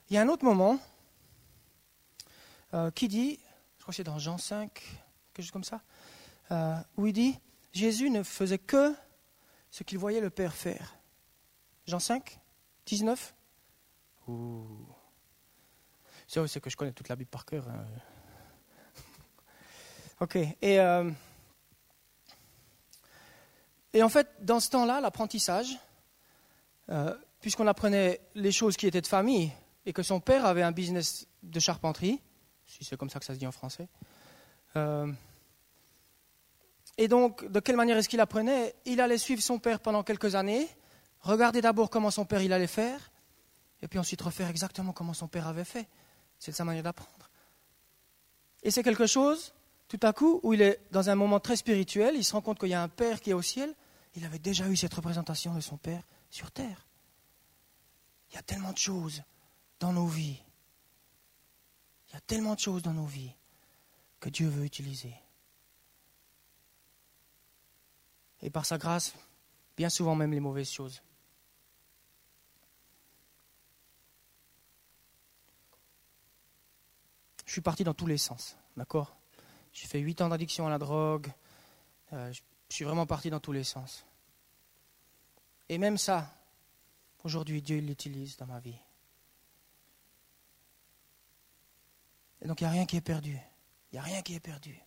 Il 0.09 0.13
y 0.13 0.17
a 0.17 0.21
un 0.21 0.27
autre 0.27 0.45
moment 0.45 0.79
euh, 2.75 2.91
qui 2.91 3.07
dit, 3.07 3.39
je 3.77 3.81
crois 3.81 3.93
que 3.93 3.95
c'est 3.95 4.03
dans 4.03 4.19
Jean 4.19 4.37
5, 4.37 4.71
quelque 5.33 5.43
chose 5.43 5.51
comme 5.51 5.63
ça, 5.63 5.81
euh, 6.51 6.75
où 6.97 7.07
il 7.07 7.13
dit, 7.13 7.39
Jésus 7.73 8.11
ne 8.11 8.21
faisait 8.21 8.59
que 8.59 8.93
ce 9.71 9.83
qu'il 9.83 9.97
voyait 9.97 10.21
le 10.21 10.29
Père 10.29 10.53
faire. 10.53 10.97
Jean 11.87 11.99
5, 11.99 12.39
19 12.85 13.33
C'est 16.27 16.61
que 16.61 16.69
je 16.69 16.77
connais 16.77 16.91
toute 16.91 17.09
la 17.09 17.15
Bible 17.15 17.29
par 17.29 17.45
cœur. 17.45 17.67
Hein. 17.67 17.85
Ok. 20.19 20.35
Et, 20.35 20.79
euh, 20.79 21.09
et 23.93 24.03
en 24.03 24.09
fait, 24.09 24.27
dans 24.39 24.59
ce 24.59 24.69
temps-là, 24.69 25.01
l'apprentissage, 25.01 25.79
euh, 26.89 27.15
puisqu'on 27.39 27.65
apprenait 27.65 28.21
les 28.35 28.51
choses 28.51 28.77
qui 28.77 28.85
étaient 28.85 29.01
de 29.01 29.07
famille 29.07 29.51
et 29.85 29.93
que 29.93 30.03
son 30.03 30.19
père 30.19 30.45
avait 30.45 30.61
un 30.61 30.71
business 30.71 31.27
de 31.41 31.59
charpenterie, 31.59 32.21
si 32.67 32.83
c'est 32.83 32.97
comme 32.97 33.09
ça 33.09 33.19
que 33.19 33.25
ça 33.25 33.33
se 33.33 33.39
dit 33.39 33.47
en 33.47 33.51
français. 33.51 33.87
Euh, 34.75 35.11
et 37.01 37.07
donc, 37.07 37.49
de 37.51 37.59
quelle 37.59 37.75
manière 37.75 37.97
est-ce 37.97 38.09
qu'il 38.09 38.19
apprenait? 38.19 38.75
Il 38.85 39.01
allait 39.01 39.17
suivre 39.17 39.41
son 39.41 39.57
père 39.57 39.79
pendant 39.79 40.03
quelques 40.03 40.35
années, 40.35 40.67
regarder 41.21 41.61
d'abord 41.61 41.89
comment 41.89 42.11
son 42.11 42.25
père 42.25 42.41
il 42.41 42.53
allait 42.53 42.67
faire, 42.67 43.11
et 43.81 43.87
puis 43.87 43.97
ensuite 43.97 44.21
refaire 44.21 44.49
exactement 44.49 44.93
comment 44.93 45.13
son 45.13 45.27
père 45.27 45.47
avait 45.47 45.63
fait. 45.63 45.87
C'est 46.37 46.51
sa 46.51 46.63
manière 46.63 46.83
d'apprendre. 46.83 47.29
Et 48.63 48.69
c'est 48.69 48.83
quelque 48.83 49.07
chose 49.07 49.53
tout 49.87 49.99
à 50.03 50.13
coup, 50.13 50.39
où 50.43 50.53
il 50.53 50.61
est 50.61 50.79
dans 50.91 51.09
un 51.09 51.15
moment 51.15 51.41
très 51.41 51.57
spirituel, 51.57 52.15
il 52.15 52.23
se 52.23 52.31
rend 52.31 52.39
compte 52.39 52.59
qu'il 52.59 52.69
y 52.69 52.73
a 52.73 52.81
un 52.81 52.87
Père 52.87 53.19
qui 53.19 53.31
est 53.31 53.33
au 53.33 53.41
ciel. 53.41 53.75
Il 54.15 54.23
avait 54.23 54.39
déjà 54.39 54.69
eu 54.69 54.77
cette 54.77 54.93
représentation 54.93 55.53
de 55.53 55.59
son 55.59 55.75
Père 55.75 56.03
sur 56.29 56.49
terre. 56.49 56.85
Il 58.29 58.35
y 58.35 58.37
a 58.37 58.41
tellement 58.41 58.71
de 58.71 58.77
choses 58.77 59.21
dans 59.81 59.91
nos 59.91 60.07
vies. 60.07 60.39
Il 62.07 62.13
y 62.13 62.15
a 62.15 62.21
tellement 62.21 62.55
de 62.55 62.61
choses 62.61 62.83
dans 62.83 62.93
nos 62.93 63.05
vies 63.05 63.33
que 64.21 64.29
Dieu 64.29 64.47
veut 64.47 64.63
utiliser. 64.63 65.13
Et 68.41 68.49
par 68.49 68.65
sa 68.65 68.77
grâce, 68.77 69.13
bien 69.77 69.89
souvent 69.89 70.15
même 70.15 70.31
les 70.31 70.39
mauvaises 70.39 70.71
choses. 70.71 71.01
Je 77.45 77.51
suis 77.51 77.61
parti 77.61 77.83
dans 77.83 77.93
tous 77.93 78.07
les 78.07 78.17
sens, 78.17 78.57
d'accord? 78.77 79.15
J'ai 79.73 79.87
fait 79.87 79.99
huit 79.99 80.21
ans 80.21 80.29
d'addiction 80.29 80.67
à 80.67 80.69
la 80.69 80.77
drogue. 80.77 81.31
Euh, 82.13 82.31
je 82.31 82.41
suis 82.69 82.85
vraiment 82.85 83.05
parti 83.05 83.29
dans 83.29 83.39
tous 83.39 83.51
les 83.51 83.63
sens. 83.63 84.05
Et 85.67 85.77
même 85.77 85.97
ça, 85.97 86.33
aujourd'hui, 87.23 87.61
Dieu 87.61 87.79
l'utilise 87.79 88.37
dans 88.37 88.45
ma 88.47 88.59
vie. 88.59 88.77
Et 92.41 92.47
donc 92.47 92.59
il 92.61 92.63
n'y 92.63 92.69
a 92.69 92.71
rien 92.71 92.85
qui 92.85 92.97
est 92.97 93.01
perdu. 93.01 93.37
Il 93.91 93.95
n'y 93.95 93.99
a 93.99 94.03
rien 94.03 94.21
qui 94.21 94.35
est 94.35 94.39
perdu. 94.39 94.79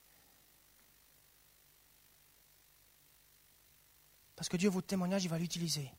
Parce 4.36 4.48
que 4.48 4.56
Dieu, 4.56 4.68
votre 4.68 4.86
témoignage, 4.86 5.24
il 5.24 5.28
va 5.28 5.38
l'utiliser. 5.38 5.90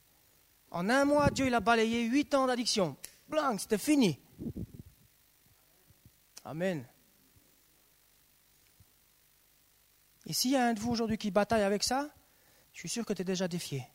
En 0.71 0.89
un 0.89 1.05
mois, 1.05 1.29
Dieu, 1.29 1.47
il 1.47 1.53
a 1.53 1.59
balayé 1.59 2.03
huit 2.03 2.33
ans 2.33 2.47
d'addiction. 2.47 2.97
Blanc, 3.27 3.57
c'était 3.57 3.77
fini. 3.77 4.19
Amen. 6.43 6.85
Et 10.25 10.33
s'il 10.33 10.51
y 10.51 10.55
a 10.55 10.65
un 10.65 10.73
de 10.73 10.79
vous 10.79 10.91
aujourd'hui 10.91 11.17
qui 11.17 11.31
bataille 11.31 11.63
avec 11.63 11.83
ça, 11.83 12.09
je 12.73 12.79
suis 12.79 12.89
sûr 12.89 13.05
que 13.05 13.13
tu 13.13 13.21
es 13.21 13.25
déjà 13.25 13.47
défié. 13.47 13.87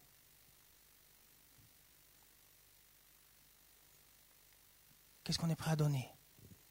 Qu'est-ce 5.23 5.39
qu'on 5.39 5.51
est 5.51 5.57
prêt 5.57 5.73
à 5.73 5.77
donner 5.77 6.09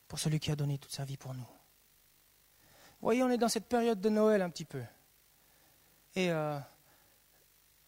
pour 0.08 0.20
celui 0.20 0.40
qui 0.40 0.52
a 0.52 0.56
donné 0.56 0.78
toute 0.78 0.92
sa 0.92 1.06
vie 1.06 1.18
pour 1.18 1.34
nous? 1.34 1.48
Vous 3.00 3.06
voyez, 3.06 3.24
on 3.24 3.30
est 3.30 3.38
dans 3.38 3.48
cette 3.48 3.68
période 3.68 4.02
de 4.02 4.10
Noël 4.10 4.42
un 4.42 4.50
petit 4.50 4.66
peu. 4.66 4.84
Et 6.16 6.32
euh, 6.32 6.60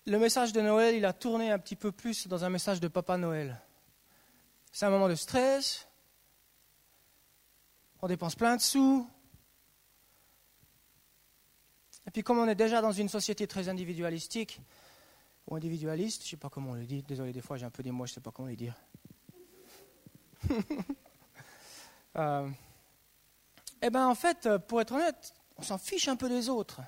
le 0.06 0.18
message 0.18 0.52
de 0.54 0.62
Noël, 0.62 0.96
il 0.96 1.06
a 1.06 1.14
tourné 1.14 1.52
un 1.52 1.60
petit 1.60 1.76
peu 1.76 1.92
plus 1.92 2.28
dans 2.28 2.44
un 2.44 2.50
message 2.50 2.80
de 2.80 2.88
Papa 2.88 3.18
Noël. 3.18 3.62
C'est 4.72 4.86
un 4.86 4.90
moment 4.90 5.10
de 5.10 5.16
stress, 5.16 5.88
on 8.02 8.08
dépense 8.08 8.36
plein 8.36 8.56
de 8.56 8.62
sous, 8.62 9.08
et 12.08 12.12
puis 12.12 12.24
comme 12.24 12.40
on 12.40 12.48
est 12.48 12.56
déjà 12.56 12.82
dans 12.82 12.92
une 12.92 13.10
société 13.10 13.48
très 13.48 13.70
individualistique, 13.70 14.60
ou 15.48 15.56
individualiste, 15.56 16.22
je 16.22 16.28
ne 16.28 16.30
sais 16.32 16.38
pas 16.38 16.50
comment 16.50 16.72
on 16.72 16.76
le 16.76 16.86
dit, 16.86 17.04
désolé 17.04 17.34
des 17.34 17.42
fois 17.42 17.58
j'ai 17.58 17.66
un 17.66 17.72
peu 17.72 17.84
des 17.84 17.92
mots, 17.92 18.06
je 18.06 18.12
ne 18.12 18.16
sais 18.16 18.22
pas 18.22 18.32
comment 18.32 18.48
les 18.48 18.56
dire. 18.56 18.76
euh, 22.16 22.50
eh 23.82 23.90
bien 23.90 24.08
en 24.08 24.16
fait, 24.16 24.50
pour 24.68 24.82
être 24.82 24.94
honnête, 24.94 25.34
on 25.58 25.62
s'en 25.62 25.78
fiche 25.78 26.08
un 26.08 26.16
peu 26.16 26.30
des 26.30 26.50
autres. 26.50 26.82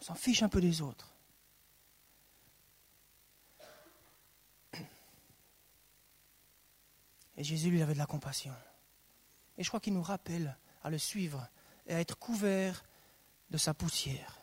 On 0.00 0.04
s'en 0.04 0.14
fiche 0.14 0.42
un 0.42 0.48
peu 0.48 0.60
des 0.60 0.80
autres. 0.80 1.14
Et 7.36 7.44
Jésus, 7.44 7.70
lui, 7.70 7.82
avait 7.82 7.94
de 7.94 7.98
la 7.98 8.06
compassion. 8.06 8.52
Et 9.56 9.62
je 9.62 9.68
crois 9.68 9.80
qu'il 9.80 9.94
nous 9.94 10.02
rappelle 10.02 10.56
à 10.82 10.90
le 10.90 10.98
suivre 10.98 11.48
et 11.86 11.94
à 11.94 12.00
être 12.00 12.18
couvert 12.18 12.82
de 13.50 13.58
sa 13.58 13.74
poussière. 13.74 14.38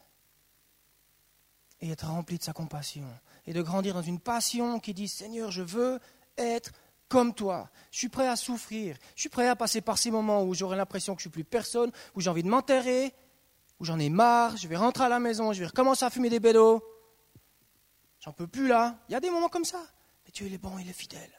Et 1.79 1.91
être 1.91 2.07
rempli 2.07 2.37
de 2.37 2.43
sa 2.43 2.53
compassion. 2.53 3.07
Et 3.45 3.53
de 3.53 3.61
grandir 3.61 3.93
dans 3.93 4.01
une 4.01 4.19
passion 4.19 4.79
qui 4.79 4.93
dit 4.93 5.07
Seigneur, 5.07 5.51
je 5.51 5.61
veux 5.61 5.99
être 6.37 6.71
comme 7.07 7.33
toi. 7.33 7.69
Je 7.91 7.99
suis 7.99 8.09
prêt 8.09 8.27
à 8.27 8.35
souffrir. 8.35 8.97
Je 9.15 9.21
suis 9.21 9.29
prêt 9.29 9.47
à 9.47 9.55
passer 9.55 9.81
par 9.81 9.97
ces 9.97 10.11
moments 10.11 10.43
où 10.43 10.53
j'aurai 10.53 10.75
l'impression 10.75 11.15
que 11.15 11.21
je 11.21 11.27
ne 11.27 11.31
suis 11.31 11.41
plus 11.41 11.43
personne, 11.43 11.91
où 12.15 12.21
j'ai 12.21 12.29
envie 12.29 12.43
de 12.43 12.49
m'enterrer, 12.49 13.13
où 13.79 13.85
j'en 13.85 13.99
ai 13.99 14.09
marre, 14.09 14.57
je 14.57 14.67
vais 14.67 14.75
rentrer 14.75 15.03
à 15.03 15.09
la 15.09 15.19
maison, 15.19 15.53
je 15.53 15.59
vais 15.59 15.67
recommencer 15.67 16.05
à 16.05 16.09
fumer 16.09 16.29
des 16.29 16.39
bédos. 16.39 16.83
J'en 18.19 18.33
peux 18.33 18.47
plus 18.47 18.67
là. 18.67 18.97
Il 19.07 19.13
y 19.13 19.15
a 19.15 19.19
des 19.19 19.29
moments 19.29 19.49
comme 19.49 19.65
ça. 19.65 19.81
Mais 20.25 20.31
Dieu, 20.31 20.47
il 20.47 20.53
est 20.53 20.57
bon, 20.57 20.77
il 20.79 20.89
est 20.89 20.93
fidèle. 20.93 21.31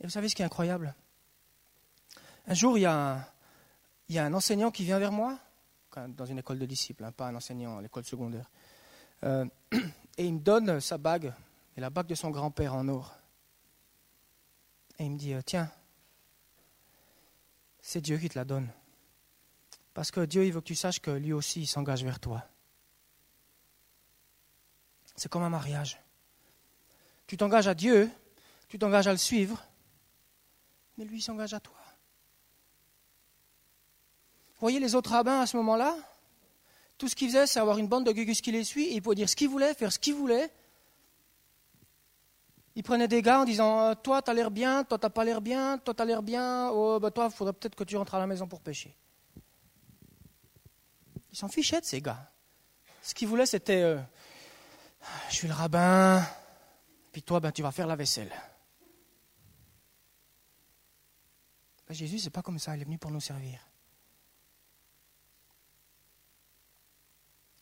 Et 0.00 0.04
vous 0.04 0.10
savez 0.10 0.28
ce 0.28 0.34
qui 0.34 0.42
est 0.42 0.44
incroyable? 0.44 0.94
Un 2.46 2.54
jour, 2.54 2.76
il 2.76 2.82
y, 2.82 2.86
a 2.86 3.24
un, 4.16 4.34
enseignant 4.34 4.70
qui 4.70 4.84
vient 4.84 4.98
vers 4.98 5.12
moi, 5.12 5.38
dans 6.08 6.26
une 6.26 6.38
école 6.38 6.58
de 6.58 6.66
disciples, 6.66 7.04
hein, 7.04 7.12
pas 7.12 7.28
un 7.28 7.34
enseignant 7.36 7.78
à 7.78 7.82
l'école 7.82 8.04
secondaire. 8.04 8.50
Euh, 9.22 9.46
et 10.18 10.26
il 10.26 10.34
me 10.34 10.40
donne 10.40 10.80
sa 10.80 10.98
bague, 10.98 11.32
la 11.76 11.88
bague 11.88 12.08
de 12.08 12.14
son 12.14 12.30
grand-père 12.30 12.74
en 12.74 12.88
or. 12.88 13.14
Et 14.98 15.04
il 15.04 15.12
me 15.12 15.18
dit, 15.18 15.32
euh, 15.32 15.40
tiens, 15.44 15.70
c'est 17.80 18.00
Dieu 18.00 18.18
qui 18.18 18.28
te 18.28 18.38
la 18.38 18.44
donne. 18.44 18.68
Parce 19.94 20.10
que 20.10 20.24
Dieu, 20.24 20.50
veut 20.50 20.60
que 20.60 20.66
tu 20.66 20.74
saches 20.74 21.00
que 21.00 21.12
lui 21.12 21.32
aussi, 21.32 21.62
il 21.62 21.66
s'engage 21.66 22.04
vers 22.04 22.18
toi. 22.18 22.42
C'est 25.14 25.30
comme 25.30 25.44
un 25.44 25.48
mariage. 25.48 26.00
Tu 27.28 27.36
t'engages 27.36 27.68
à 27.68 27.74
Dieu, 27.74 28.10
tu 28.68 28.78
t'engages 28.78 29.06
à 29.06 29.12
le 29.12 29.18
suivre, 29.18 29.64
mais 30.98 31.04
lui 31.04 31.22
s'engage 31.22 31.54
à 31.54 31.60
toi. 31.60 31.76
Vous 34.48 34.60
voyez 34.60 34.80
les 34.80 34.94
autres 34.96 35.10
rabbins 35.10 35.40
à 35.40 35.46
ce 35.46 35.56
moment-là? 35.58 35.96
Tout 36.98 37.08
ce 37.08 37.14
qu'ils 37.14 37.28
faisaient, 37.28 37.46
c'est 37.46 37.60
avoir 37.60 37.78
une 37.78 37.88
bande 37.88 38.04
de 38.04 38.12
gugus 38.12 38.40
qui 38.40 38.50
les 38.50 38.64
suit, 38.64 38.92
ils 38.92 39.00
pouvaient 39.00 39.16
dire 39.16 39.28
ce 39.28 39.36
qu'ils 39.36 39.48
voulaient, 39.48 39.74
faire 39.74 39.92
ce 39.92 39.98
qu'ils 39.98 40.14
voulaient. 40.14 40.50
Ils 42.76 42.82
prenaient 42.82 43.08
des 43.08 43.22
gars 43.22 43.40
en 43.40 43.44
disant 43.44 43.80
euh, 43.80 43.94
Toi, 43.94 44.22
tu 44.22 44.30
as 44.30 44.34
l'air 44.34 44.50
bien, 44.50 44.82
toi, 44.82 44.98
tu 44.98 45.06
n'as 45.06 45.10
pas 45.10 45.24
l'air 45.24 45.40
bien, 45.40 45.78
toi, 45.78 45.94
tu 45.94 46.02
as 46.02 46.04
l'air 46.04 46.22
bien, 46.22 46.70
oh, 46.70 46.98
bah, 46.98 47.12
toi, 47.12 47.28
il 47.30 47.34
faudrait 47.34 47.52
peut-être 47.52 47.76
que 47.76 47.84
tu 47.84 47.96
rentres 47.96 48.16
à 48.16 48.18
la 48.18 48.26
maison 48.26 48.48
pour 48.48 48.60
pêcher. 48.60 48.96
Ils 51.34 51.36
s'en 51.36 51.48
fichaient 51.48 51.80
de 51.80 51.84
ces 51.84 52.00
gars. 52.00 52.30
Ce 53.02 53.12
qu'ils 53.12 53.26
voulaient, 53.26 53.44
c'était 53.44 53.82
euh, 53.82 54.00
Je 55.30 55.34
suis 55.34 55.48
le 55.48 55.54
rabbin, 55.54 56.24
puis 57.10 57.24
toi, 57.24 57.40
ben, 57.40 57.50
tu 57.50 57.60
vas 57.60 57.72
faire 57.72 57.88
la 57.88 57.96
vaisselle. 57.96 58.32
Ben, 61.88 61.92
Jésus, 61.92 62.20
c'est 62.20 62.30
pas 62.30 62.42
comme 62.42 62.60
ça, 62.60 62.76
il 62.76 62.82
est 62.82 62.84
venu 62.84 62.98
pour 62.98 63.10
nous 63.10 63.20
servir. 63.20 63.58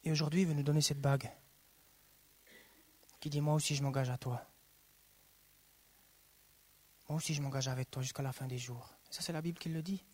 Et 0.04 0.12
aujourd'hui, 0.12 0.42
il 0.42 0.48
veut 0.48 0.52
nous 0.52 0.62
donner 0.62 0.82
cette 0.82 1.00
bague 1.00 1.30
qui 3.20 3.30
dit 3.30 3.40
Moi 3.40 3.54
aussi, 3.54 3.74
je 3.74 3.82
m'engage 3.82 4.10
à 4.10 4.18
toi. 4.18 4.46
Moi 7.08 7.16
aussi, 7.16 7.32
je 7.32 7.40
m'engage 7.40 7.68
avec 7.68 7.90
toi 7.90 8.02
jusqu'à 8.02 8.22
la 8.22 8.34
fin 8.34 8.46
des 8.46 8.58
jours. 8.58 8.92
Et 9.10 9.14
ça, 9.14 9.22
c'est 9.22 9.32
la 9.32 9.40
Bible 9.40 9.58
qui 9.58 9.70
le 9.70 9.80
dit. 9.82 10.04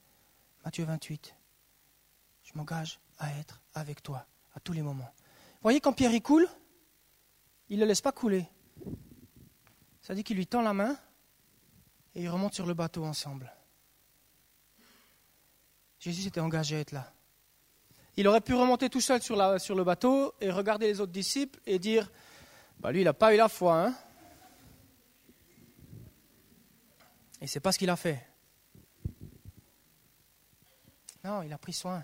Matthieu 0.65 0.85
28. 0.85 1.35
Je 2.45 2.53
m'engage 2.55 3.01
à 3.19 3.33
être 3.39 3.61
avec 3.75 4.03
toi 4.03 4.27
à 4.55 4.61
tous 4.61 4.73
les 4.73 4.83
moments. 4.83 5.05
Vous 5.05 5.63
voyez, 5.63 5.81
quand 5.81 5.93
Pierre 5.93 6.13
y 6.13 6.23
coule, 6.23 6.49
il 7.69 7.77
ne 7.77 7.83
le 7.83 7.89
laisse 7.89 8.01
pas 8.01 8.13
couler. 8.13 8.47
Ça 10.01 10.15
dit 10.15 10.25
qu'il 10.25 10.37
lui 10.37 10.47
tend 10.47 10.63
la 10.63 10.73
main 10.73 10.97
et 12.15 12.23
ils 12.23 12.29
remontent 12.29 12.55
sur 12.55 12.67
le 12.67 12.75
bateau 12.75 13.05
ensemble. 13.05 13.53
Jésus 15.99 16.23
s'était 16.23 16.41
engagé 16.41 16.77
à 16.77 16.81
être 16.81 16.93
là. 16.93 17.13
Il 18.17 18.27
aurait 18.27 18.41
pu 18.41 18.55
remonter 18.55 18.89
tout 18.89 19.01
seul 19.01 19.23
sur, 19.23 19.37
le 19.37 19.85
bateau 19.85 20.35
et 20.41 20.51
regarder 20.51 20.87
les 20.87 21.01
autres 21.01 21.13
disciples 21.13 21.61
et 21.67 21.79
dire 21.79 22.11
bah 22.81 22.91
Lui, 22.91 23.03
il 23.03 23.05
n'a 23.05 23.13
pas 23.13 23.35
eu 23.35 23.37
la 23.37 23.49
foi. 23.49 23.87
Hein 23.87 23.95
et 27.41 27.47
c'est 27.47 27.61
pas 27.61 27.73
ce 27.73 27.79
qu'il 27.79 27.91
a 27.91 27.97
fait. 27.97 28.25
Non, 31.23 31.43
il 31.43 31.53
a 31.53 31.59
pris 31.59 31.73
soin. 31.73 32.03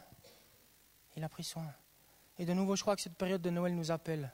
Il 1.17 1.25
a 1.25 1.29
pris 1.29 1.45
soin. 1.45 1.67
Et 2.39 2.45
de 2.45 2.53
nouveau, 2.53 2.77
je 2.77 2.83
crois 2.83 2.97
que 2.97 3.03
cette 3.03 3.17
période 3.17 3.43
de 3.43 3.51
Noël 3.51 3.75
nous 3.75 3.91
appelle. 3.91 4.33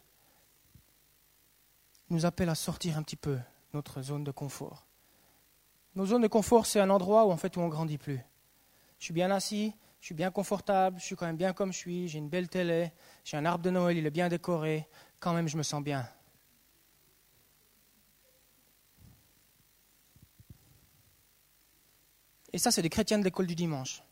Nous 2.08 2.24
appelle 2.24 2.48
à 2.48 2.54
sortir 2.54 2.96
un 2.96 3.02
petit 3.02 3.16
peu 3.16 3.38
notre 3.72 4.02
zone 4.02 4.24
de 4.24 4.30
confort. 4.30 4.86
Nos 5.94 6.06
zones 6.06 6.22
de 6.22 6.28
confort, 6.28 6.66
c'est 6.66 6.80
un 6.80 6.90
endroit 6.90 7.26
où 7.26 7.30
en 7.30 7.36
fait 7.36 7.56
où 7.56 7.60
on 7.60 7.68
grandit 7.68 7.98
plus. 7.98 8.20
Je 8.98 9.04
suis 9.04 9.14
bien 9.14 9.30
assis, 9.30 9.74
je 10.00 10.06
suis 10.06 10.14
bien 10.14 10.30
confortable, 10.30 10.98
je 10.98 11.04
suis 11.04 11.16
quand 11.16 11.26
même 11.26 11.36
bien 11.36 11.52
comme 11.52 11.72
je 11.72 11.78
suis, 11.78 12.08
j'ai 12.08 12.18
une 12.18 12.28
belle 12.28 12.48
télé, 12.48 12.92
j'ai 13.24 13.36
un 13.36 13.44
arbre 13.44 13.64
de 13.64 13.70
Noël, 13.70 13.96
il 13.96 14.06
est 14.06 14.10
bien 14.10 14.28
décoré, 14.28 14.88
quand 15.18 15.32
même 15.32 15.48
je 15.48 15.56
me 15.56 15.62
sens 15.62 15.82
bien. 15.82 16.08
Et 22.52 22.58
ça, 22.58 22.70
c'est 22.70 22.82
des 22.82 22.90
chrétiens 22.90 23.18
de 23.18 23.24
l'école 23.24 23.46
du 23.46 23.54
dimanche. 23.54 24.02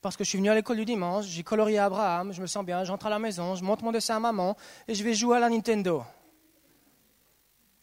Parce 0.00 0.16
que 0.16 0.24
je 0.24 0.28
suis 0.28 0.38
venu 0.38 0.50
à 0.50 0.54
l'école 0.54 0.76
du 0.76 0.84
dimanche, 0.84 1.26
j'ai 1.26 1.42
colorié 1.42 1.78
Abraham, 1.78 2.32
je 2.32 2.40
me 2.40 2.46
sens 2.46 2.64
bien, 2.64 2.84
j'entre 2.84 3.06
à 3.06 3.10
la 3.10 3.18
maison, 3.18 3.54
je 3.54 3.64
monte 3.64 3.82
mon 3.82 3.92
dessin 3.92 4.16
à 4.16 4.20
maman 4.20 4.56
et 4.86 4.94
je 4.94 5.02
vais 5.02 5.14
jouer 5.14 5.36
à 5.36 5.40
la 5.40 5.48
Nintendo. 5.48 6.04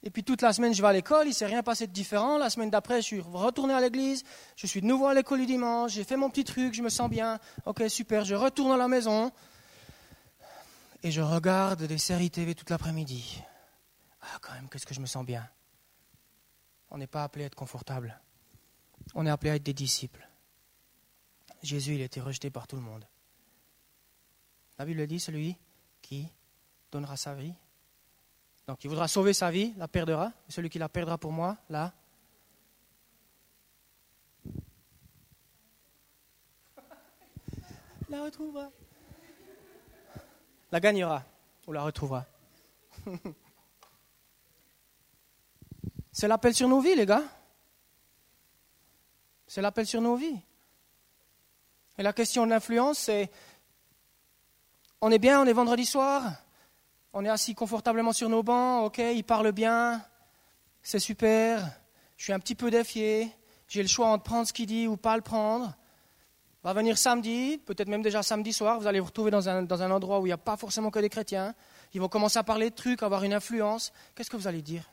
Et 0.01 0.11
puis 0.11 0.23
toute 0.23 0.43
la 0.43 0.53
semaine, 0.53 0.73
je 0.73 0.81
vais 0.81 0.87
à 0.87 0.93
l'école, 0.93 1.25
il 1.25 1.29
ne 1.29 1.33
s'est 1.33 1.47
rien 1.47 1.63
passé 1.63 1.87
de 1.87 1.91
différent. 1.91 2.37
La 2.37 2.51
semaine 2.51 2.69
d'après, 2.69 2.97
je 2.97 3.07
suis 3.07 3.19
retourné 3.19 3.73
à 3.73 3.81
l'église, 3.81 4.23
je 4.55 4.67
suis 4.67 4.79
de 4.79 4.85
nouveau 4.85 5.07
à 5.07 5.15
l'école 5.15 5.39
du 5.39 5.45
dimanche, 5.47 5.93
j'ai 5.93 6.03
fait 6.03 6.15
mon 6.15 6.29
petit 6.29 6.43
truc, 6.43 6.75
je 6.75 6.83
me 6.83 6.89
sens 6.89 7.09
bien. 7.09 7.39
Ok, 7.65 7.83
super, 7.89 8.23
je 8.23 8.35
retourne 8.35 8.71
à 8.71 8.77
la 8.77 8.87
maison 8.87 9.31
et 11.05 11.11
je 11.11 11.21
regarde 11.21 11.83
des 11.83 11.97
séries 11.97 12.31
TV 12.31 12.55
toute 12.55 12.69
l'après-midi. 12.69 13.41
Ah, 14.21 14.37
quand 14.41 14.53
même, 14.53 14.69
qu'est-ce 14.69 14.85
que 14.85 14.93
je 14.95 15.01
me 15.01 15.05
sens 15.05 15.25
bien. 15.25 15.47
On 16.89 16.97
n'est 16.97 17.07
pas 17.07 17.23
appelé 17.23 17.43
à 17.43 17.47
être 17.47 17.55
confortable. 17.55 18.19
On 19.13 19.25
est 19.25 19.29
appelé 19.29 19.51
à 19.51 19.55
être 19.55 19.63
des 19.63 19.73
disciples. 19.73 20.27
Jésus, 21.65 21.95
il 21.95 22.01
a 22.01 22.05
été 22.05 22.21
rejeté 22.21 22.49
par 22.49 22.67
tout 22.67 22.75
le 22.75 22.81
monde. 22.81 23.05
La 24.77 24.85
Bible 24.85 25.07
dit, 25.07 25.19
celui 25.19 25.57
qui 26.01 26.27
donnera 26.91 27.17
sa 27.17 27.33
vie. 27.33 27.53
Donc, 28.67 28.83
il 28.83 28.89
voudra 28.89 29.07
sauver 29.07 29.33
sa 29.33 29.51
vie, 29.51 29.73
la 29.77 29.87
perdra. 29.87 30.31
Celui 30.49 30.69
qui 30.69 30.79
la 30.79 30.89
perdra 30.89 31.17
pour 31.17 31.31
moi, 31.31 31.57
là. 31.69 31.93
La 38.09 38.23
retrouvera. 38.23 38.69
La 40.71 40.79
gagnera 40.79 41.23
ou 41.67 41.71
la 41.73 41.81
retrouvera. 41.83 42.25
C'est 46.11 46.27
l'appel 46.27 46.53
sur 46.53 46.67
nos 46.67 46.79
vies, 46.81 46.95
les 46.95 47.05
gars. 47.05 47.23
C'est 49.47 49.61
l'appel 49.61 49.85
sur 49.85 50.01
nos 50.01 50.15
vies. 50.15 50.39
Et 51.97 52.03
la 52.03 52.13
question 52.13 52.45
de 52.45 52.51
l'influence, 52.51 52.99
c'est 52.99 53.31
on 55.01 55.11
est 55.11 55.19
bien, 55.19 55.41
on 55.41 55.45
est 55.45 55.53
vendredi 55.53 55.85
soir, 55.85 56.23
on 57.13 57.23
est 57.23 57.29
assis 57.29 57.55
confortablement 57.55 58.11
sur 58.11 58.27
nos 58.27 58.43
bancs, 58.43 58.85
ok, 58.85 58.97
il 58.97 59.23
parle 59.23 59.51
bien, 59.51 60.03
c'est 60.81 60.99
super, 60.99 61.71
je 62.17 62.23
suis 62.23 62.33
un 62.33 62.39
petit 62.39 62.55
peu 62.55 62.69
défié, 62.69 63.31
j'ai 63.67 63.81
le 63.81 63.87
choix 63.87 64.07
entre 64.07 64.23
prendre 64.23 64.47
ce 64.47 64.53
qu'il 64.53 64.65
dit 64.65 64.87
ou 64.87 64.97
pas 64.97 65.15
le 65.15 65.21
prendre. 65.21 65.73
Va 66.63 66.73
venir 66.73 66.97
samedi, 66.97 67.59
peut-être 67.63 67.87
même 67.87 68.01
déjà 68.01 68.23
samedi 68.23 68.51
soir, 68.51 68.79
vous 68.79 68.87
allez 68.87 68.99
vous 68.99 69.05
retrouver 69.05 69.29
dans 69.29 69.47
un, 69.47 69.61
dans 69.61 69.83
un 69.83 69.91
endroit 69.91 70.19
où 70.19 70.25
il 70.25 70.29
n'y 70.29 70.33
a 70.33 70.37
pas 70.37 70.57
forcément 70.57 70.89
que 70.89 70.97
des 70.97 71.09
chrétiens. 71.09 71.53
Ils 71.93 72.01
vont 72.01 72.07
commencer 72.07 72.39
à 72.39 72.43
parler 72.43 72.71
de 72.71 72.75
trucs, 72.75 73.03
avoir 73.03 73.23
une 73.23 73.33
influence. 73.33 73.93
Qu'est-ce 74.15 74.31
que 74.31 74.35
vous 74.35 74.47
allez 74.47 74.63
dire? 74.63 74.83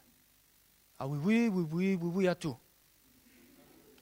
Ah 0.99 1.09
oui, 1.09 1.19
oui, 1.23 1.49
oui, 1.49 1.67
oui, 1.73 1.99
oui, 2.01 2.11
oui, 2.15 2.29
à 2.29 2.35
tout. 2.35 2.57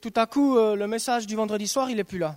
Tout 0.01 0.13
à 0.17 0.27
coup, 0.27 0.57
euh, 0.57 0.75
le 0.75 0.89
message 0.89 1.29
du 1.29 1.37
vendredi 1.37 1.69
soir, 1.69 1.89
il 1.91 1.97
n'est 1.97 2.05
plus 2.05 2.19
là. 2.19 2.37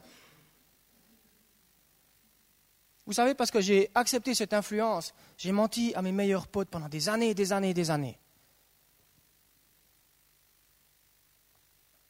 Vous 3.05 3.13
savez, 3.13 3.33
parce 3.35 3.51
que 3.51 3.59
j'ai 3.59 3.91
accepté 3.95 4.33
cette 4.33 4.53
influence, 4.53 5.13
j'ai 5.37 5.51
menti 5.51 5.93
à 5.95 6.01
mes 6.01 6.11
meilleurs 6.11 6.47
potes 6.47 6.69
pendant 6.69 6.87
des 6.87 7.09
années 7.09 7.31
et 7.31 7.35
des 7.35 7.51
années 7.51 7.71
et 7.71 7.73
des 7.73 7.91
années. 7.91 8.17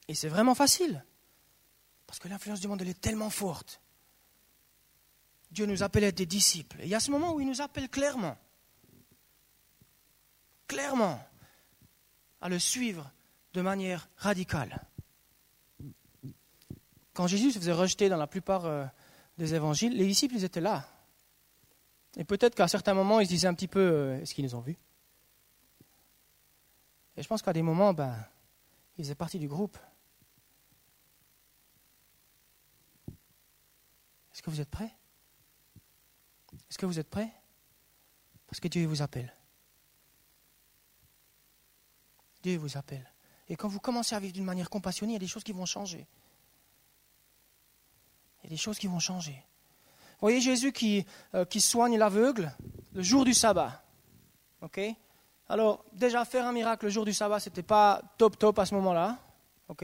Et 0.08 0.16
c'est 0.16 0.28
vraiment 0.28 0.54
facile. 0.56 1.04
Parce 2.06 2.20
que 2.20 2.28
l'influence 2.28 2.60
du 2.60 2.68
monde, 2.68 2.82
elle 2.82 2.90
est 2.90 3.02
tellement 3.02 3.32
forte. 3.32 3.82
Dieu 5.50 5.66
nous 5.66 5.82
appelle 5.82 6.04
à 6.04 6.08
être 6.08 6.18
des 6.18 6.26
disciples. 6.26 6.82
Et 6.82 6.84
il 6.84 6.90
y 6.90 6.96
a 6.96 7.00
ce 7.00 7.12
moment 7.12 7.34
où 7.34 7.40
il 7.40 7.48
nous 7.48 7.62
appelle 7.62 7.90
clairement. 7.90 8.38
Clairement. 10.68 11.24
À 12.42 12.50
le 12.50 12.60
suivre 12.60 13.12
de 13.54 13.62
manière 13.62 14.10
radicale. 14.18 14.84
Quand 17.14 17.28
Jésus 17.28 17.52
se 17.52 17.60
faisait 17.60 17.72
rejeter 17.72 18.10
dans 18.10 18.18
la 18.18 18.28
plupart 18.28 18.66
euh, 18.66 18.86
des 19.38 19.56
évangiles, 19.56 19.96
les 19.98 20.06
disciples, 20.06 20.36
étaient 20.44 20.62
là. 20.62 20.88
Et 22.16 22.24
peut-être 22.24 22.56
qu'à 22.56 22.68
certains 22.68 22.94
moments, 22.94 23.20
ils 23.20 23.26
se 23.26 23.32
disaient 23.32 23.48
un 23.48 23.54
petit 23.54 23.68
peu, 23.68 23.80
euh, 23.80 24.22
est-ce 24.22 24.34
qu'ils 24.34 24.46
nous 24.46 24.56
ont 24.56 24.62
vus? 24.62 24.78
Et 27.18 27.24
je 27.24 27.28
pense 27.28 27.42
qu'à 27.42 27.54
des 27.54 27.62
moments, 27.62 27.94
ben, 27.94 28.16
ils 28.98 29.04
faisaient 29.04 29.16
partie 29.16 29.40
du 29.40 29.48
groupe. 29.48 29.78
Est-ce 34.34 34.42
que 34.42 34.50
vous 34.50 34.62
êtes 34.62 34.70
prêts? 34.70 34.92
Est-ce 36.70 36.78
que 36.78 36.86
vous 36.86 37.00
êtes 37.00 37.10
prêts? 37.10 37.32
Parce 38.48 38.60
que 38.60 38.68
Dieu 38.68 38.86
vous 38.86 39.02
appelle. 39.02 39.34
Dieu 42.42 42.58
vous 42.58 42.78
appelle. 42.78 43.10
Et 43.48 43.56
quand 43.56 43.68
vous 43.68 43.80
commencez 43.80 44.16
à 44.16 44.20
vivre 44.20 44.34
d'une 44.34 44.44
manière 44.44 44.70
compassionnée, 44.70 45.14
il 45.14 45.16
y 45.16 45.18
a 45.18 45.20
des 45.20 45.28
choses 45.28 45.44
qui 45.44 45.54
vont 45.54 45.66
changer. 45.66 46.08
Il 48.44 48.48
y 48.48 48.48
a 48.48 48.50
des 48.50 48.58
choses 48.58 48.78
qui 48.78 48.88
vont 48.88 49.00
changer. 49.00 49.34
Vous 50.14 50.28
voyez 50.28 50.42
Jésus 50.42 50.72
qui, 50.72 51.06
euh, 51.34 51.46
qui 51.46 51.62
soigne 51.62 51.98
l'aveugle 51.98 52.52
le 52.94 53.02
jour 53.02 53.26
du 53.26 53.34
sabbat. 53.34 53.84
OK? 54.62 54.80
Alors, 55.50 55.84
déjà, 55.94 56.24
faire 56.26 56.46
un 56.48 56.54
miracle 56.54 56.86
le 56.86 56.92
jour 56.92 57.06
du 57.06 57.14
sabbat, 57.14 57.40
ce 57.40 57.50
n'était 57.50 57.64
pas 57.64 58.02
top 58.18 58.38
top 58.38 58.60
à 58.60 58.66
ce 58.66 58.74
moment-là. 58.76 59.18
OK? 59.68 59.84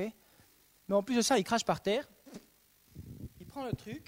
Mais 0.87 0.95
en 0.95 1.03
plus 1.03 1.15
de 1.15 1.21
ça, 1.21 1.37
il 1.37 1.43
crache 1.43 1.65
par 1.65 1.81
terre. 1.81 2.07
Il 3.39 3.45
prend 3.45 3.65
le 3.65 3.73
truc 3.73 4.07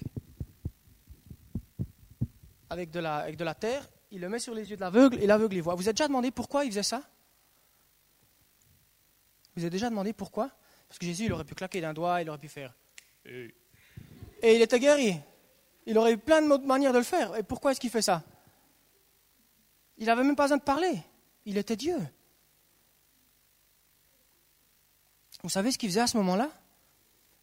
avec 2.72 2.90
de, 2.90 3.00
la, 3.00 3.16
avec 3.18 3.36
de 3.36 3.44
la 3.44 3.54
terre, 3.54 3.86
il 4.10 4.20
le 4.20 4.30
met 4.30 4.38
sur 4.38 4.54
les 4.54 4.70
yeux 4.70 4.76
de 4.76 4.80
l'aveugle 4.80 5.18
et 5.22 5.26
l'aveugle 5.26 5.56
il 5.56 5.62
voit. 5.62 5.74
Vous 5.74 5.82
avez 5.82 5.92
déjà 5.92 6.08
demandé 6.08 6.30
pourquoi 6.30 6.64
il 6.64 6.70
faisait 6.70 6.82
ça? 6.82 7.02
Vous 9.54 9.62
avez 9.62 9.70
déjà 9.70 9.90
demandé 9.90 10.14
pourquoi? 10.14 10.50
Parce 10.88 10.98
que 10.98 11.04
Jésus, 11.04 11.26
il 11.26 11.32
aurait 11.32 11.44
pu 11.44 11.54
claquer 11.54 11.82
d'un 11.82 11.92
doigt, 11.92 12.22
il 12.22 12.30
aurait 12.30 12.38
pu 12.38 12.48
faire. 12.48 12.74
Et 14.42 14.56
il 14.56 14.62
était 14.62 14.80
guéri. 14.80 15.18
Il 15.86 15.96
aurait 15.98 16.12
eu 16.12 16.18
plein 16.18 16.42
de 16.42 16.66
manières 16.66 16.92
de 16.92 16.98
le 16.98 17.04
faire. 17.04 17.36
Et 17.36 17.42
pourquoi 17.42 17.72
est-ce 17.72 17.80
qu'il 17.80 17.90
fait 17.90 18.02
ça? 18.02 18.22
Il 19.98 20.06
n'avait 20.06 20.24
même 20.24 20.36
pas 20.36 20.44
besoin 20.44 20.58
de 20.58 20.62
parler. 20.62 21.00
Il 21.44 21.56
était 21.56 21.76
Dieu. 21.76 21.96
Vous 25.42 25.48
savez 25.48 25.72
ce 25.72 25.78
qu'il 25.78 25.88
faisait 25.88 26.00
à 26.00 26.06
ce 26.06 26.16
moment-là? 26.18 26.50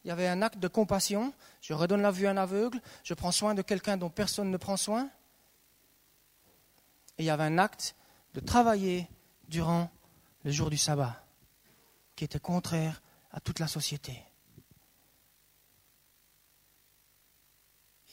Il 0.05 0.07
y 0.07 0.11
avait 0.11 0.27
un 0.27 0.41
acte 0.41 0.59
de 0.59 0.67
compassion. 0.67 1.33
Je 1.61 1.73
redonne 1.73 2.01
la 2.01 2.11
vue 2.11 2.27
à 2.27 2.31
un 2.31 2.37
aveugle. 2.37 2.81
Je 3.03 3.13
prends 3.13 3.31
soin 3.31 3.53
de 3.53 3.61
quelqu'un 3.61 3.97
dont 3.97 4.09
personne 4.09 4.51
ne 4.51 4.57
prend 4.57 4.77
soin. 4.77 5.09
Et 7.17 7.23
il 7.23 7.25
y 7.25 7.29
avait 7.29 7.43
un 7.43 7.57
acte 7.57 7.95
de 8.33 8.39
travailler 8.39 9.07
durant 9.49 9.89
le 10.43 10.51
jour 10.51 10.69
du 10.69 10.77
sabbat 10.77 11.21
qui 12.15 12.23
était 12.23 12.39
contraire 12.39 13.01
à 13.31 13.41
toute 13.41 13.59
la 13.59 13.67
société. 13.67 14.23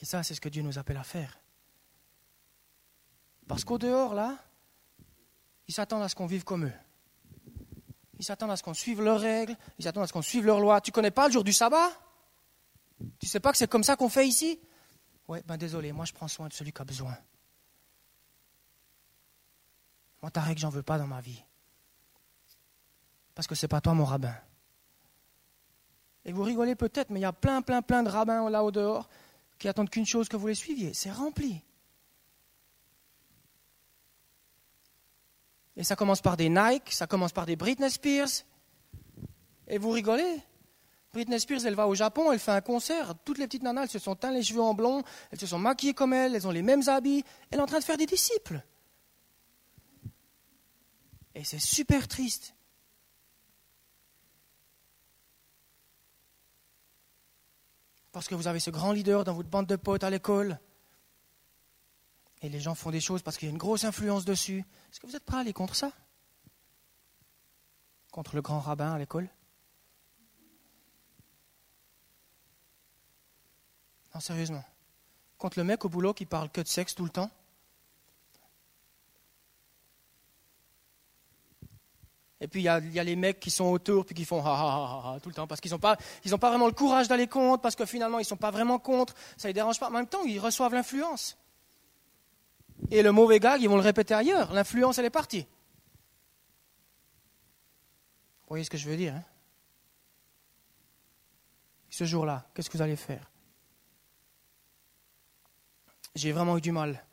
Et 0.01 0.05
ça, 0.05 0.23
c'est 0.23 0.35
ce 0.35 0.41
que 0.41 0.49
Dieu 0.49 0.61
nous 0.61 0.77
appelle 0.77 0.97
à 0.97 1.03
faire. 1.03 1.39
Parce 3.47 3.63
qu'au 3.63 3.77
dehors, 3.77 4.13
là, 4.13 4.37
ils 5.67 5.73
s'attendent 5.73 6.03
à 6.03 6.09
ce 6.09 6.15
qu'on 6.15 6.25
vive 6.25 6.43
comme 6.43 6.65
eux. 6.65 6.73
Ils 8.19 8.25
s'attendent 8.25 8.51
à 8.51 8.57
ce 8.57 8.63
qu'on 8.63 8.73
suive 8.73 9.01
leurs 9.01 9.19
règles, 9.19 9.55
ils 9.77 9.83
s'attendent 9.83 10.03
à 10.03 10.07
ce 10.07 10.13
qu'on 10.13 10.21
suive 10.21 10.45
leurs 10.45 10.59
lois. 10.59 10.81
Tu 10.81 10.91
connais 10.91 11.11
pas 11.11 11.27
le 11.27 11.33
jour 11.33 11.43
du 11.43 11.53
sabbat? 11.53 11.91
Tu 13.19 13.27
sais 13.27 13.39
pas 13.39 13.51
que 13.51 13.57
c'est 13.57 13.69
comme 13.69 13.83
ça 13.83 13.95
qu'on 13.95 14.09
fait 14.09 14.27
ici? 14.27 14.59
Ouais, 15.27 15.43
ben 15.45 15.57
désolé, 15.57 15.91
moi 15.91 16.05
je 16.05 16.13
prends 16.13 16.27
soin 16.27 16.47
de 16.47 16.53
celui 16.53 16.71
qui 16.71 16.81
a 16.81 16.85
besoin. 16.85 17.15
Moi, 20.21 20.31
ta 20.31 20.41
règle, 20.41 20.59
j'en 20.59 20.69
veux 20.69 20.83
pas 20.83 20.97
dans 20.97 21.05
ma 21.05 21.21
vie. 21.21 21.43
Parce 23.35 23.47
que 23.47 23.53
c'est 23.53 23.67
pas 23.67 23.81
toi 23.81 23.93
mon 23.93 24.05
rabbin. 24.05 24.35
Et 26.25 26.31
vous 26.31 26.43
rigolez 26.43 26.75
peut-être, 26.75 27.11
mais 27.11 27.19
il 27.19 27.23
y 27.23 27.25
a 27.25 27.33
plein, 27.33 27.61
plein, 27.61 27.81
plein 27.83 28.01
de 28.01 28.09
rabbins 28.09 28.49
là 28.49 28.63
au 28.63 28.71
dehors 28.71 29.07
qui 29.57 29.67
attendent 29.67 29.89
qu'une 29.89 30.05
chose 30.05 30.29
que 30.29 30.37
vous 30.37 30.47
les 30.47 30.55
suiviez. 30.55 30.93
C'est 30.93 31.11
rempli. 31.11 31.61
Et 35.75 35.83
ça 35.83 35.95
commence 35.95 36.21
par 36.21 36.37
des 36.37 36.49
Nike, 36.49 36.91
ça 36.91 37.05
commence 37.05 37.31
par 37.31 37.45
des 37.45 37.55
Britney 37.55 37.89
Spears. 37.89 38.43
Et 39.67 39.77
vous 39.77 39.91
rigolez? 39.91 40.41
Britney 41.13 41.39
Spears, 41.39 41.65
elle 41.65 41.75
va 41.75 41.87
au 41.87 41.95
Japon, 41.95 42.31
elle 42.31 42.39
fait 42.39 42.51
un 42.51 42.61
concert. 42.61 43.13
Toutes 43.23 43.37
les 43.37 43.45
petites 43.45 43.63
nanas, 43.63 43.83
elles 43.83 43.89
se 43.89 43.99
sont 43.99 44.15
teintes 44.15 44.33
les 44.33 44.43
cheveux 44.43 44.61
en 44.61 44.73
blond, 44.73 45.03
elles 45.31 45.39
se 45.39 45.47
sont 45.47 45.59
maquillées 45.59 45.93
comme 45.93 46.13
elle, 46.13 46.35
elles 46.35 46.47
ont 46.47 46.51
les 46.51 46.63
mêmes 46.63 46.87
habits. 46.87 47.23
Elle 47.51 47.59
est 47.59 47.61
en 47.61 47.67
train 47.67 47.79
de 47.79 47.83
faire 47.83 47.97
des 47.97 48.05
disciples. 48.05 48.61
Et 51.35 51.43
c'est 51.43 51.59
super 51.59 52.07
triste. 52.07 52.55
Parce 58.17 58.27
que 58.27 58.33
vous 58.33 58.47
avez 58.47 58.59
ce 58.59 58.71
grand 58.71 58.93
leader 58.93 59.23
dans 59.23 59.33
votre 59.35 59.47
bande 59.47 59.67
de 59.67 59.75
potes 59.75 60.03
à 60.03 60.09
l'école. 60.09 60.59
Et 62.41 62.49
les 62.49 62.59
gens 62.59 62.73
font 62.73 62.89
des 62.89 62.99
choses 62.99 63.21
parce 63.21 63.37
qu'il 63.37 63.47
y 63.47 63.51
a 63.51 63.51
une 63.51 63.59
grosse 63.59 63.83
influence 63.83 64.25
dessus. 64.25 64.65
Est-ce 64.91 64.99
que 64.99 65.05
vous 65.05 65.15
êtes 65.15 65.23
prêts 65.23 65.37
à 65.37 65.41
aller 65.41 65.53
contre 65.53 65.75
ça? 65.75 65.91
Contre 68.11 68.35
le 68.35 68.41
grand 68.41 68.59
rabbin 68.59 68.91
à 68.91 68.97
l'école? 68.97 69.29
Non, 74.15 74.19
sérieusement. 74.19 74.65
Contre 75.37 75.59
le 75.59 75.63
mec 75.63 75.85
au 75.85 75.89
boulot 75.89 76.15
qui 76.15 76.25
parle 76.25 76.49
que 76.49 76.61
de 76.61 76.67
sexe 76.67 76.95
tout 76.95 77.03
le 77.03 77.11
temps? 77.11 77.29
Et 82.39 82.47
puis 82.47 82.61
il 82.61 82.65
y, 82.65 82.69
a, 82.69 82.79
les 83.03 83.15
mecs 83.15 83.39
qui 83.39 83.49
sont 83.49 83.65
autour 83.65 84.05
puis 84.05 84.13
qui 84.13 84.23
font 84.23 84.45
ha 84.45 84.51
ha 84.51 85.15
ha, 85.15 85.19
tout 85.19 85.29
le 85.29 85.35
temps 85.35 85.47
parce 85.47 85.59
qu'ils 85.59 85.71
n'ont 85.71 85.79
pas, 85.79 85.97
pas 85.97 86.49
vraiment 86.49 86.67
le 86.67 86.71
courage 86.71 87.07
d'aller 87.07 87.27
contre 87.27 87.61
parce 87.63 87.75
que 87.75 87.85
finalement 87.85 88.19
ils 88.19 88.23
ne 88.23 88.27
sont 88.27 88.37
pas 88.37 88.51
vraiment 88.51 88.77
contre, 88.77 89.15
ça 89.37 89.47
ne 89.47 89.49
les 89.49 89.53
dérange 89.53 89.79
pas. 89.79 89.87
En 89.87 89.91
même 89.91 90.07
temps, 90.07 90.23
ils 90.23 90.39
reçoivent 90.39 90.73
l'influence. 90.73 91.37
Et 92.91 93.01
le 93.01 93.11
mauvais 93.11 93.39
gag, 93.39 93.61
ils 93.61 93.69
vont 93.69 93.75
le 93.75 93.81
répéter 93.81 94.13
ailleurs. 94.13 94.53
L'influence, 94.53 94.99
elle 94.99 95.05
est 95.05 95.09
partie. 95.09 95.47
Vous 98.41 98.49
voyez 98.49 98.63
ce 98.63 98.69
que 98.69 98.77
je 98.77 98.87
veux 98.87 98.97
dire 98.97 99.15
hein? 99.15 99.23
Ce 101.89 102.05
jour-là, 102.05 102.45
qu'est-ce 102.53 102.69
que 102.69 102.77
vous 102.77 102.83
allez 102.83 102.95
faire? 102.95 103.31
J'ai 106.13 106.31
vraiment 106.31 106.57
eu 106.57 106.61
du 106.61 106.71
mal 106.71 107.03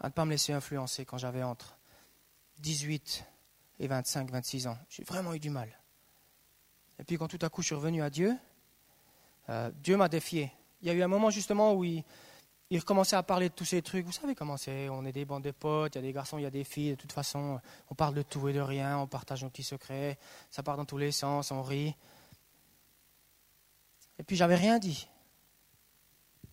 à 0.00 0.08
ne 0.08 0.12
pas 0.12 0.24
me 0.24 0.30
laisser 0.30 0.54
influencer 0.54 1.04
quand 1.04 1.18
j'avais 1.18 1.42
entre 1.42 1.76
18 2.60 3.24
et 3.24 3.39
25, 3.86 4.30
26 4.30 4.66
ans. 4.66 4.78
J'ai 4.88 5.04
vraiment 5.04 5.34
eu 5.34 5.40
du 5.40 5.50
mal. 5.50 5.68
Et 6.98 7.04
puis 7.04 7.16
quand 7.16 7.28
tout 7.28 7.38
à 7.42 7.48
coup 7.48 7.62
je 7.62 7.66
suis 7.66 7.74
revenu 7.74 8.02
à 8.02 8.10
Dieu, 8.10 8.36
euh, 9.48 9.70
Dieu 9.82 9.96
m'a 9.96 10.08
défié. 10.08 10.52
Il 10.82 10.88
y 10.88 10.90
a 10.90 10.94
eu 10.94 11.02
un 11.02 11.08
moment 11.08 11.30
justement 11.30 11.74
où 11.74 11.84
il, 11.84 12.04
il 12.70 12.78
recommençait 12.78 13.16
à 13.16 13.22
parler 13.22 13.48
de 13.48 13.54
tous 13.54 13.64
ces 13.64 13.82
trucs. 13.82 14.06
Vous 14.06 14.12
savez 14.12 14.34
comment 14.34 14.56
c'est, 14.56 14.88
on 14.88 15.04
est 15.04 15.12
des 15.12 15.24
bandes 15.24 15.42
de 15.42 15.50
potes, 15.50 15.94
il 15.94 15.98
y 15.98 16.00
a 16.00 16.02
des 16.02 16.12
garçons, 16.12 16.38
il 16.38 16.42
y 16.42 16.46
a 16.46 16.50
des 16.50 16.62
filles, 16.62 16.90
de 16.90 16.94
toute 16.94 17.12
façon, 17.12 17.60
on 17.90 17.94
parle 17.94 18.14
de 18.14 18.22
tout 18.22 18.48
et 18.48 18.52
de 18.52 18.60
rien, 18.60 18.98
on 18.98 19.08
partage 19.08 19.42
nos 19.42 19.50
petits 19.50 19.64
secrets, 19.64 20.18
ça 20.50 20.62
part 20.62 20.76
dans 20.76 20.84
tous 20.84 20.98
les 20.98 21.10
sens, 21.10 21.50
on 21.50 21.62
rit. 21.62 21.96
Et 24.18 24.22
puis 24.22 24.36
j'avais 24.36 24.54
rien 24.54 24.78
dit. 24.78 25.08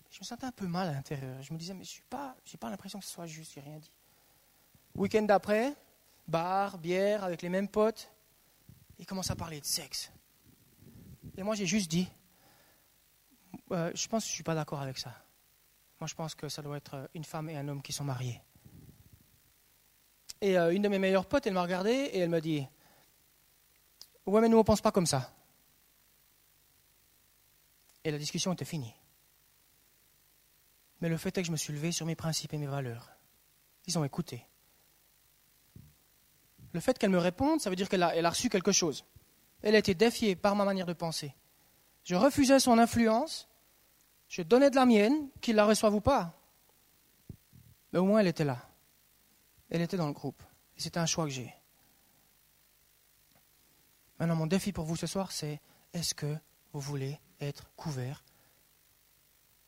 Je 0.09 0.19
me 0.21 0.25
sentais 0.25 0.47
un 0.47 0.51
peu 0.51 0.65
mal 0.65 0.87
à 0.87 0.93
l'intérieur. 0.93 1.39
Je 1.43 1.53
me 1.53 1.59
disais, 1.59 1.75
mais 1.75 1.83
je 1.83 1.97
n'ai 1.97 2.03
pas, 2.09 2.35
pas 2.59 2.69
l'impression 2.71 2.97
que 2.97 3.05
ce 3.05 3.11
soit 3.11 3.27
juste, 3.27 3.51
j'ai 3.53 3.61
rien 3.61 3.77
dit. 3.77 3.91
Week-end 4.95 5.21
d'après, 5.21 5.75
bar, 6.27 6.77
bière, 6.77 7.23
avec 7.23 7.41
les 7.41 7.49
mêmes 7.49 7.67
potes. 7.69 8.11
Il 8.99 9.05
commence 9.05 9.31
à 9.31 9.35
parler 9.35 9.61
de 9.61 9.65
sexe. 9.65 10.11
Et 11.37 11.43
moi, 11.43 11.55
j'ai 11.55 11.65
juste 11.65 11.89
dit, 11.89 12.07
Euh, 13.71 13.91
je 13.93 14.07
pense 14.07 14.23
que 14.23 14.27
je 14.27 14.31
ne 14.31 14.35
suis 14.35 14.43
pas 14.43 14.55
d'accord 14.55 14.81
avec 14.81 14.97
ça. 14.97 15.13
Moi, 15.99 16.07
je 16.07 16.15
pense 16.15 16.35
que 16.35 16.47
ça 16.47 16.61
doit 16.61 16.77
être 16.77 17.09
une 17.13 17.23
femme 17.23 17.49
et 17.49 17.57
un 17.57 17.67
homme 17.67 17.81
qui 17.81 17.91
sont 17.91 18.03
mariés. 18.03 18.41
Et 20.41 20.57
euh, 20.57 20.73
une 20.73 20.83
de 20.83 20.87
mes 20.87 20.99
meilleures 20.99 21.25
potes, 21.25 21.47
elle 21.47 21.53
m'a 21.53 21.63
regardé 21.63 21.91
et 21.91 22.19
elle 22.19 22.29
m'a 22.29 22.41
dit 22.41 22.65
Ouais, 24.25 24.41
mais 24.41 24.49
nous, 24.49 24.57
on 24.57 24.61
ne 24.61 24.65
pense 24.65 24.81
pas 24.81 24.91
comme 24.91 25.05
ça. 25.07 25.33
Et 28.03 28.11
la 28.11 28.17
discussion 28.17 28.53
était 28.53 28.65
finie. 28.65 28.93
Mais 31.01 31.09
le 31.09 31.17
fait 31.17 31.37
est 31.37 31.41
que 31.41 31.47
je 31.47 31.51
me 31.51 31.57
suis 31.57 31.73
levé 31.73 31.91
sur 31.91 32.05
mes 32.05 32.15
principes 32.15 32.53
et 32.53 32.57
mes 32.57 32.67
valeurs. 32.67 33.11
Ils 33.85 33.97
ont 33.97 34.03
écouté. 34.03 34.45
Le 36.73 36.79
fait 36.79 36.97
qu'elle 36.97 37.09
me 37.09 37.17
réponde, 37.17 37.61
ça 37.61 37.69
veut 37.69 37.75
dire 37.75 37.89
qu'elle 37.89 38.03
a, 38.03 38.15
elle 38.15 38.25
a 38.25 38.29
reçu 38.29 38.49
quelque 38.49 38.71
chose. 38.71 39.05
Elle 39.61 39.75
a 39.75 39.79
été 39.79 39.95
défiée 39.95 40.35
par 40.35 40.55
ma 40.55 40.65
manière 40.65 40.85
de 40.85 40.93
penser. 40.93 41.33
Je 42.03 42.15
refusais 42.15 42.59
son 42.59 42.77
influence, 42.77 43.47
je 44.27 44.41
donnais 44.41 44.69
de 44.69 44.75
la 44.75 44.85
mienne, 44.85 45.29
qu'il 45.41 45.55
la 45.55 45.65
reçoive 45.65 45.95
ou 45.95 46.01
pas. 46.01 46.33
Mais 47.91 47.99
au 47.99 48.05
moins 48.05 48.19
elle 48.19 48.27
était 48.27 48.45
là. 48.45 48.59
Elle 49.69 49.81
était 49.81 49.97
dans 49.97 50.07
le 50.07 50.13
groupe. 50.13 50.41
Et 50.77 50.81
c'était 50.81 50.99
un 50.99 51.05
choix 51.05 51.25
que 51.25 51.31
j'ai. 51.31 51.53
Maintenant, 54.19 54.35
mon 54.35 54.47
défi 54.47 54.71
pour 54.71 54.85
vous 54.85 54.95
ce 54.95 55.07
soir, 55.07 55.31
c'est 55.31 55.61
est-ce 55.93 56.15
que 56.15 56.37
vous 56.73 56.79
voulez 56.79 57.19
être 57.39 57.69
couvert 57.75 58.23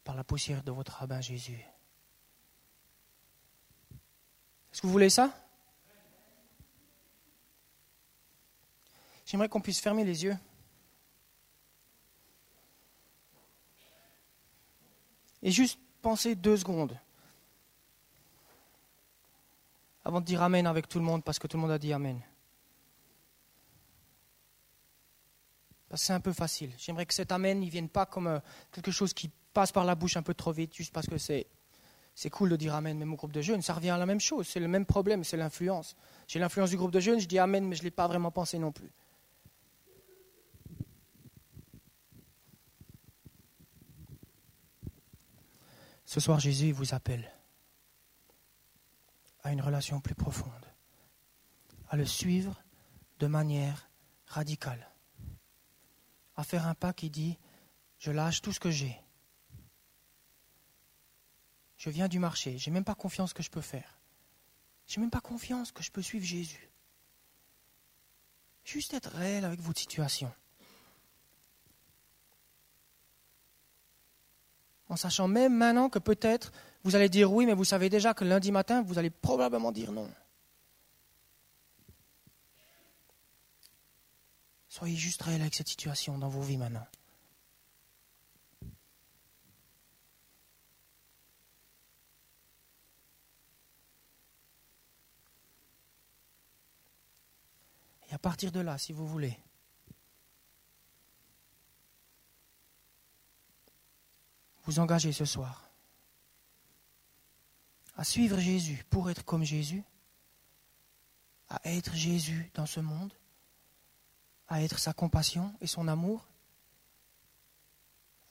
par 0.03 0.15
la 0.15 0.23
poussière 0.23 0.63
de 0.63 0.71
votre 0.71 0.93
rabbin 0.93 1.21
Jésus? 1.21 1.63
Est-ce 4.71 4.81
que 4.81 4.87
vous 4.87 4.93
voulez 4.93 5.09
ça? 5.09 5.33
J'aimerais 9.29 9.47
qu'on 9.47 9.61
puisse 9.61 9.79
fermer 9.79 10.03
les 10.03 10.23
yeux. 10.23 10.35
Et 15.43 15.51
juste 15.51 15.79
penser 16.01 16.33
deux 16.33 16.57
secondes 16.57 16.97
avant 20.03 20.19
de 20.19 20.25
dire 20.25 20.41
Amen 20.41 20.65
avec 20.65 20.89
tout 20.89 20.97
le 20.97 21.05
monde 21.05 21.23
parce 21.23 21.37
que 21.37 21.45
tout 21.45 21.57
le 21.57 21.61
monde 21.61 21.69
a 21.69 21.77
dit 21.77 21.93
Amen. 21.93 22.19
Parce 25.89 26.01
que 26.01 26.07
c'est 26.07 26.13
un 26.13 26.19
peu 26.19 26.33
facile. 26.33 26.71
J'aimerais 26.79 27.05
que 27.05 27.13
cet 27.13 27.31
Amen 27.31 27.59
ne 27.59 27.69
vienne 27.69 27.87
pas 27.87 28.07
comme 28.07 28.25
euh, 28.25 28.39
quelque 28.71 28.89
chose 28.89 29.13
qui 29.13 29.29
passe 29.53 29.71
par 29.71 29.85
la 29.85 29.93
bouche 29.93 30.17
un 30.17 30.23
peu 30.23 30.33
trop 30.33 30.53
vite, 30.53 30.73
juste 30.73 30.91
parce 30.91 31.05
que 31.05 31.19
c'est, 31.19 31.45
c'est 32.15 32.31
cool 32.31 32.49
de 32.49 32.55
dire 32.55 32.73
Amen, 32.73 32.97
même 32.97 33.13
au 33.13 33.15
groupe 33.15 33.31
de 33.31 33.41
jeunes. 33.41 33.61
Ça 33.61 33.75
revient 33.75 33.91
à 33.91 33.97
la 33.99 34.07
même 34.07 34.19
chose. 34.19 34.47
C'est 34.47 34.59
le 34.59 34.67
même 34.67 34.87
problème, 34.87 35.23
c'est 35.23 35.37
l'influence. 35.37 35.95
J'ai 36.27 36.39
l'influence 36.39 36.71
du 36.71 36.77
groupe 36.77 36.91
de 36.91 36.99
jeunes, 36.99 37.19
je 37.19 37.27
dis 37.27 37.37
Amen, 37.37 37.63
mais 37.67 37.75
je 37.75 37.81
ne 37.81 37.85
l'ai 37.85 37.91
pas 37.91 38.07
vraiment 38.07 38.31
pensé 38.31 38.57
non 38.57 38.71
plus. 38.71 38.91
Ce 46.09 46.19
soir, 46.19 46.39
Jésus 46.39 46.71
vous 46.71 46.95
appelle 46.95 47.31
à 49.43 49.51
une 49.51 49.61
relation 49.61 50.01
plus 50.01 50.15
profonde, 50.15 50.65
à 51.87 51.97
le 51.97 52.05
suivre 52.07 52.63
de 53.19 53.27
manière 53.27 53.91
radicale, 54.25 54.89
à 56.35 56.43
faire 56.43 56.65
un 56.65 56.73
pas 56.73 56.93
qui 56.93 57.11
dit, 57.11 57.37
je 57.99 58.09
lâche 58.09 58.41
tout 58.41 58.51
ce 58.51 58.59
que 58.59 58.71
j'ai. 58.71 58.99
Je 61.77 61.91
viens 61.91 62.07
du 62.07 62.17
marché, 62.17 62.57
je 62.57 62.71
n'ai 62.71 62.73
même 62.73 62.83
pas 62.83 62.95
confiance 62.95 63.31
que 63.31 63.43
je 63.43 63.51
peux 63.51 63.61
faire. 63.61 63.99
Je 64.87 64.95
n'ai 64.95 65.01
même 65.01 65.11
pas 65.11 65.21
confiance 65.21 65.71
que 65.71 65.83
je 65.83 65.91
peux 65.91 66.01
suivre 66.01 66.25
Jésus. 66.25 66.71
Juste 68.63 68.95
être 68.95 69.11
réel 69.11 69.45
avec 69.45 69.61
votre 69.61 69.79
situation. 69.79 70.33
En 74.89 74.95
sachant 74.95 75.27
même 75.27 75.55
maintenant 75.55 75.89
que 75.89 75.99
peut-être 75.99 76.51
vous 76.83 76.95
allez 76.95 77.09
dire 77.09 77.31
oui, 77.31 77.45
mais 77.45 77.53
vous 77.53 77.63
savez 77.63 77.89
déjà 77.89 78.13
que 78.13 78.25
lundi 78.25 78.51
matin, 78.51 78.81
vous 78.81 78.97
allez 78.97 79.11
probablement 79.11 79.71
dire 79.71 79.91
non. 79.91 80.09
Soyez 84.67 84.95
juste 84.95 85.21
réel 85.21 85.41
avec 85.41 85.55
cette 85.55 85.67
situation 85.67 86.17
dans 86.17 86.29
vos 86.29 86.41
vies 86.41 86.57
maintenant. 86.57 86.85
Et 98.09 98.13
à 98.13 98.17
partir 98.17 98.51
de 98.51 98.59
là, 98.59 98.77
si 98.77 98.91
vous 98.91 99.05
voulez, 99.05 99.37
vous 104.69 104.77
engager 104.77 105.11
ce 105.11 105.25
soir 105.25 105.67
à 107.97 108.03
suivre 108.03 108.37
Jésus 108.37 108.85
pour 108.91 109.09
être 109.09 109.25
comme 109.25 109.43
Jésus, 109.43 109.83
à 111.49 111.59
être 111.65 111.95
Jésus 111.95 112.51
dans 112.53 112.67
ce 112.67 112.79
monde, 112.79 113.11
à 114.47 114.61
être 114.61 114.77
sa 114.77 114.93
compassion 114.93 115.51
et 115.59 115.65
son 115.65 115.87
amour, 115.87 116.27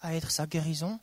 à 0.00 0.14
être 0.14 0.30
sa 0.30 0.46
guérison, 0.46 1.00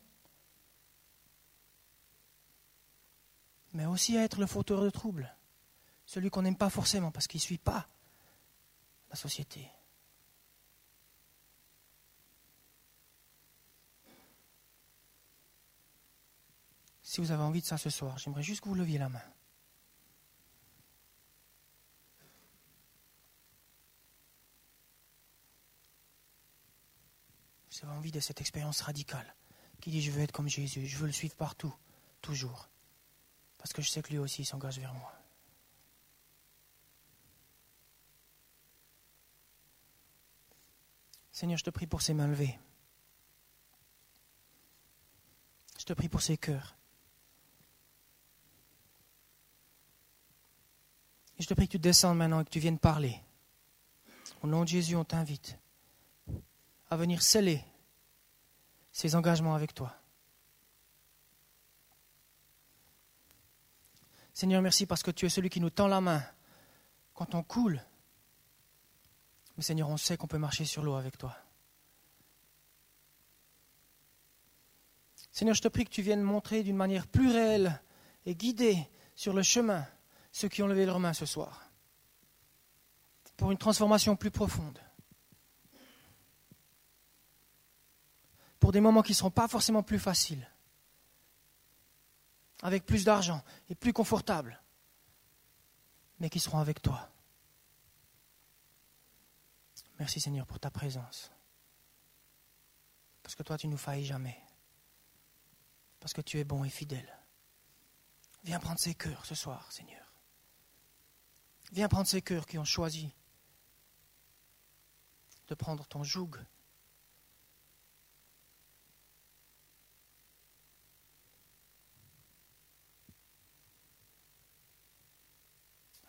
mais 3.73 3.85
aussi 3.85 4.17
à 4.17 4.23
être 4.23 4.39
le 4.39 4.47
fauteur 4.47 4.81
de 4.81 4.89
troubles, 4.89 5.35
celui 6.05 6.29
qu'on 6.29 6.43
n'aime 6.43 6.55
pas 6.55 6.69
forcément 6.69 7.11
parce 7.11 7.27
qu'il 7.27 7.39
ne 7.39 7.49
suit 7.49 7.57
pas 7.57 7.89
la 9.09 9.17
société. 9.17 9.69
Si 17.15 17.21
vous 17.21 17.31
avez 17.31 17.43
envie 17.43 17.61
de 17.61 17.65
ça 17.65 17.77
ce 17.77 17.89
soir, 17.89 18.17
j'aimerais 18.17 18.43
juste 18.43 18.59
que 18.59 18.67
vous 18.67 18.75
leviez 18.75 18.97
la 18.97 19.07
main. 19.07 19.23
Vous 27.71 27.87
avez 27.87 27.97
envie 27.97 28.11
de 28.11 28.19
cette 28.19 28.41
expérience 28.41 28.81
radicale 28.81 29.33
qui 29.79 29.91
dit 29.91 30.01
je 30.01 30.11
veux 30.11 30.23
être 30.23 30.33
comme 30.33 30.49
Jésus, 30.49 30.87
je 30.87 30.97
veux 30.97 31.05
le 31.05 31.13
suivre 31.13 31.37
partout, 31.37 31.73
toujours. 32.19 32.67
Parce 33.59 33.71
que 33.71 33.81
je 33.81 33.87
sais 33.87 34.01
que 34.01 34.09
lui 34.09 34.17
aussi 34.17 34.43
s'engage 34.43 34.77
vers 34.77 34.93
moi. 34.93 35.13
Seigneur, 41.31 41.57
je 41.57 41.63
te 41.63 41.69
prie 41.69 41.87
pour 41.87 42.01
ces 42.01 42.13
mains 42.13 42.27
levées. 42.27 42.59
Je 45.79 45.85
te 45.85 45.93
prie 45.93 46.09
pour 46.09 46.21
ces 46.21 46.35
cœurs. 46.35 46.75
Je 51.37 51.45
te 51.45 51.53
prie 51.53 51.67
que 51.67 51.73
tu 51.73 51.79
descendes 51.79 52.17
maintenant 52.17 52.39
et 52.39 52.45
que 52.45 52.49
tu 52.49 52.59
viennes 52.59 52.79
parler. 52.79 53.19
Au 54.41 54.47
nom 54.47 54.63
de 54.63 54.67
Jésus, 54.69 54.95
on 54.95 55.03
t'invite 55.03 55.57
à 56.89 56.97
venir 56.97 57.21
sceller 57.21 57.63
ces 58.91 59.15
engagements 59.15 59.55
avec 59.55 59.73
toi. 59.73 59.93
Seigneur, 64.33 64.61
merci 64.61 64.85
parce 64.85 65.03
que 65.03 65.11
tu 65.11 65.25
es 65.25 65.29
celui 65.29 65.49
qui 65.49 65.59
nous 65.59 65.69
tend 65.69 65.87
la 65.87 66.01
main 66.01 66.23
quand 67.13 67.35
on 67.35 67.43
coule. 67.43 67.81
Mais 69.57 69.63
Seigneur, 69.63 69.89
on 69.89 69.97
sait 69.97 70.17
qu'on 70.17 70.27
peut 70.27 70.37
marcher 70.37 70.65
sur 70.65 70.83
l'eau 70.83 70.95
avec 70.95 71.17
toi. 71.17 71.35
Seigneur, 75.31 75.55
je 75.55 75.61
te 75.61 75.67
prie 75.67 75.83
que 75.83 75.89
tu 75.89 76.01
viennes 76.01 76.21
montrer 76.21 76.63
d'une 76.63 76.77
manière 76.77 77.07
plus 77.07 77.29
réelle 77.29 77.81
et 78.25 78.35
guidée 78.35 78.87
sur 79.15 79.33
le 79.33 79.43
chemin 79.43 79.85
ceux 80.35 80.49
qui 80.49 80.61
ont 80.61 80.67
levé 80.67 80.85
leurs 80.85 80.99
mains 80.99 81.13
ce 81.13 81.25
soir, 81.25 81.71
pour 83.37 83.53
une 83.53 83.57
transformation 83.57 84.17
plus 84.17 84.31
profonde, 84.31 84.77
pour 88.59 88.73
des 88.73 88.81
moments 88.81 89.01
qui 89.01 89.13
ne 89.13 89.15
seront 89.15 89.31
pas 89.31 89.47
forcément 89.47 89.81
plus 89.81 89.97
faciles, 89.97 90.45
avec 92.63 92.85
plus 92.85 93.05
d'argent 93.05 93.41
et 93.69 93.75
plus 93.75 93.93
confortables, 93.93 94.61
mais 96.19 96.29
qui 96.29 96.41
seront 96.41 96.59
avec 96.59 96.81
toi. 96.81 97.09
Merci 99.99 100.19
Seigneur 100.19 100.45
pour 100.45 100.59
ta 100.59 100.69
présence. 100.69 101.31
Parce 103.23 103.35
que 103.35 103.43
toi, 103.43 103.57
tu 103.57 103.69
nous 103.69 103.77
failles 103.77 104.03
jamais. 104.03 104.37
Parce 106.01 106.13
que 106.13 106.19
tu 106.19 106.37
es 106.39 106.43
bon 106.43 106.65
et 106.65 106.69
fidèle. 106.69 107.17
Viens 108.43 108.59
prendre 108.59 108.79
ces 108.79 108.95
cœurs 108.95 109.25
ce 109.25 109.33
soir, 109.33 109.71
Seigneur. 109.71 110.04
Viens 111.75 111.89
prendre 111.89 112.07
ces 112.07 112.21
cœurs 112.21 112.45
qui 112.45 112.57
ont 112.57 112.63
choisi 112.63 113.13
de 115.49 115.55
prendre 115.55 115.85
ton 115.87 116.05
joug. 116.05 116.37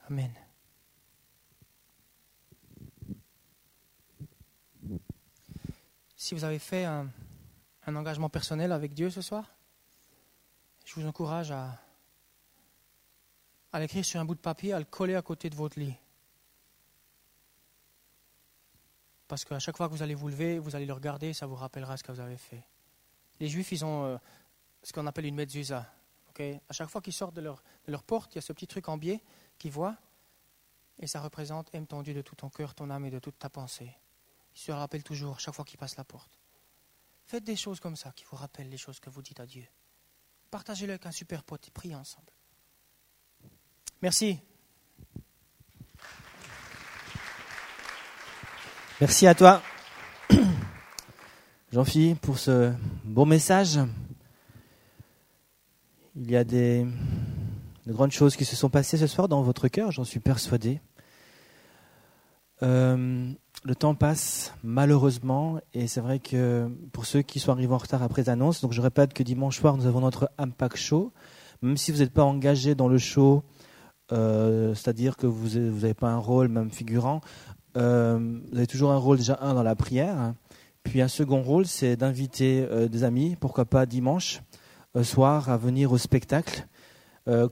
Amen. 0.08 0.32
Si 6.14 6.36
vous 6.36 6.44
avez 6.44 6.60
fait 6.60 6.84
un, 6.84 7.10
un 7.88 7.96
engagement 7.96 8.30
personnel 8.30 8.70
avec 8.70 8.94
Dieu 8.94 9.10
ce 9.10 9.20
soir 9.20 9.52
Je 10.84 10.94
vous 10.94 11.08
encourage 11.08 11.50
à, 11.50 11.85
à 13.76 13.78
l'écrire 13.78 14.04
sur 14.06 14.18
un 14.18 14.24
bout 14.24 14.34
de 14.34 14.40
papier, 14.40 14.72
à 14.72 14.78
le 14.78 14.86
coller 14.86 15.14
à 15.16 15.22
côté 15.22 15.50
de 15.50 15.54
votre 15.54 15.78
lit. 15.78 15.94
Parce 19.28 19.44
qu'à 19.44 19.58
chaque 19.58 19.76
fois 19.76 19.88
que 19.88 19.92
vous 19.92 20.02
allez 20.02 20.14
vous 20.14 20.28
lever, 20.28 20.58
vous 20.58 20.74
allez 20.74 20.86
le 20.86 20.94
regarder, 20.94 21.34
ça 21.34 21.46
vous 21.46 21.56
rappellera 21.56 21.96
ce 21.98 22.02
que 22.02 22.10
vous 22.10 22.20
avez 22.20 22.38
fait. 22.38 22.64
Les 23.38 23.48
Juifs, 23.48 23.70
ils 23.72 23.84
ont 23.84 24.04
euh, 24.04 24.16
ce 24.82 24.94
qu'on 24.94 25.06
appelle 25.06 25.26
une 25.26 25.34
mezuzah. 25.34 25.86
à 26.38 26.72
chaque 26.72 26.88
fois 26.88 27.02
qu'ils 27.02 27.12
sortent 27.12 27.34
de 27.34 27.42
leur, 27.42 27.62
de 27.86 27.92
leur 27.92 28.02
porte, 28.02 28.34
il 28.34 28.36
y 28.36 28.38
a 28.38 28.42
ce 28.42 28.54
petit 28.54 28.66
truc 28.66 28.88
en 28.88 28.96
biais 28.96 29.22
qu'ils 29.58 29.72
voient, 29.72 29.96
et 30.98 31.06
ça 31.06 31.20
représente 31.20 31.68
aime 31.74 31.86
ton 31.86 32.02
Dieu 32.02 32.14
de 32.14 32.22
tout 32.22 32.34
ton 32.34 32.48
cœur, 32.48 32.74
ton 32.74 32.88
âme 32.88 33.04
et 33.04 33.10
de 33.10 33.18
toute 33.18 33.38
ta 33.38 33.50
pensée. 33.50 33.92
Il 34.54 34.58
se 34.58 34.72
le 34.72 34.78
rappelle 34.78 35.02
toujours 35.02 35.38
chaque 35.38 35.54
fois 35.54 35.66
qu'il 35.66 35.78
passe 35.78 35.98
la 35.98 36.04
porte. 36.04 36.38
Faites 37.26 37.44
des 37.44 37.56
choses 37.56 37.80
comme 37.80 37.96
ça 37.96 38.10
qui 38.12 38.24
vous 38.24 38.36
rappellent 38.36 38.70
les 38.70 38.78
choses 38.78 39.00
que 39.00 39.10
vous 39.10 39.20
dites 39.20 39.40
à 39.40 39.44
Dieu. 39.44 39.66
Partagez-le 40.50 40.92
avec 40.92 41.04
un 41.04 41.12
super 41.12 41.42
pote 41.42 41.68
et 41.68 41.70
priez 41.70 41.94
ensemble. 41.94 42.32
Merci. 44.06 44.38
Merci 49.00 49.26
à 49.26 49.34
toi, 49.34 49.60
Jean-Philippe, 51.72 52.20
pour 52.20 52.38
ce 52.38 52.72
beau 53.02 53.24
message. 53.24 53.80
Il 56.14 56.30
y 56.30 56.36
a 56.36 56.44
des, 56.44 56.86
grandes 57.88 58.12
choses 58.12 58.36
qui 58.36 58.44
se 58.44 58.54
sont 58.54 58.70
passées 58.70 58.96
ce 58.96 59.08
soir 59.08 59.26
dans 59.26 59.42
votre 59.42 59.66
cœur, 59.66 59.90
j'en 59.90 60.04
suis 60.04 60.20
persuadé. 60.20 60.80
Euh, 62.62 63.32
le 63.64 63.74
temps 63.74 63.96
passe 63.96 64.54
malheureusement 64.62 65.58
et 65.74 65.88
c'est 65.88 66.00
vrai 66.00 66.20
que 66.20 66.70
pour 66.92 67.06
ceux 67.06 67.22
qui 67.22 67.40
sont 67.40 67.50
arrivés 67.50 67.74
en 67.74 67.78
retard 67.78 68.04
après 68.04 68.22
l'annonce, 68.22 68.60
donc 68.60 68.72
je 68.72 68.80
répète 68.80 69.14
que 69.14 69.24
dimanche 69.24 69.58
soir 69.58 69.76
nous 69.76 69.86
avons 69.86 70.00
notre 70.00 70.30
Impact 70.38 70.76
Show. 70.76 71.12
Même 71.60 71.76
si 71.76 71.90
vous 71.90 71.98
n'êtes 71.98 72.12
pas 72.12 72.22
engagé 72.22 72.76
dans 72.76 72.86
le 72.86 72.98
show, 72.98 73.42
euh, 74.12 74.74
c'est-à-dire 74.74 75.16
que 75.16 75.26
vous 75.26 75.58
n'avez 75.58 75.94
pas 75.94 76.08
un 76.08 76.18
rôle 76.18 76.48
même 76.48 76.70
figurant, 76.70 77.20
euh, 77.76 78.38
vous 78.50 78.56
avez 78.56 78.66
toujours 78.66 78.92
un 78.92 78.96
rôle 78.96 79.18
déjà 79.18 79.38
un 79.40 79.54
dans 79.54 79.62
la 79.62 79.74
prière. 79.74 80.34
Puis 80.84 81.02
un 81.02 81.08
second 81.08 81.42
rôle, 81.42 81.66
c'est 81.66 81.96
d'inviter 81.96 82.66
euh, 82.70 82.88
des 82.88 83.02
amis, 83.02 83.36
pourquoi 83.40 83.64
pas 83.64 83.86
dimanche 83.86 84.42
soir, 85.02 85.50
à 85.50 85.58
venir 85.58 85.92
au 85.92 85.98
spectacle. 85.98 86.66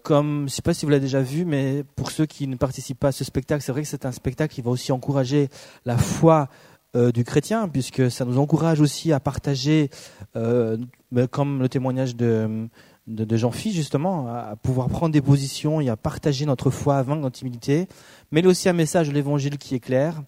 comme, 0.03 0.39
je 0.39 0.45
ne 0.45 0.49
sais 0.49 0.63
pas 0.63 0.73
si 0.73 0.87
vous 0.87 0.91
l'avez 0.91 1.03
déjà 1.03 1.21
vu, 1.21 1.45
mais 1.45 1.85
pour 1.95 2.11
ceux 2.11 2.25
qui 2.25 2.47
ne 2.47 2.57
participent 2.57 3.01
pas 3.01 3.09
à 3.09 3.13
ce 3.13 3.23
spectacle, 3.23 3.63
c'est 3.63 3.73
vrai 3.73 3.83
que 3.83 3.89
c'est 3.89 4.07
un 4.07 4.13
spectacle 4.13 4.55
qui 4.55 4.63
va 4.63 4.71
aussi 4.71 4.93
encourager 4.93 5.51
la 5.85 5.99
foi 5.99 6.49
du 6.95 7.23
chrétien, 7.23 7.69
puisque 7.69 8.11
ça 8.11 8.25
nous 8.25 8.39
encourage 8.39 8.81
aussi 8.81 9.13
à 9.13 9.21
partager, 9.21 9.91
comme 10.33 11.61
le 11.61 11.69
témoignage 11.69 12.17
de, 12.17 12.67
de, 13.07 13.37
Jean-Philippe, 13.37 13.77
justement, 13.77 14.29
à 14.29 14.57
pouvoir 14.57 14.89
prendre 14.89 15.13
des 15.13 15.21
positions 15.21 15.81
et 15.81 15.89
à 15.89 15.97
partager 15.97 16.47
notre 16.47 16.71
foi, 16.71 16.97
à 16.97 17.03
vaincre 17.03 17.21
notre 17.21 17.37
timidité, 17.37 17.87
mais 18.33 18.45
aussi 18.47 18.69
un 18.69 18.73
message 18.73 19.09
de 19.09 19.13
l'évangile 19.13 19.59
qui 19.59 19.75
est 19.75 19.81
clair. 19.81 20.23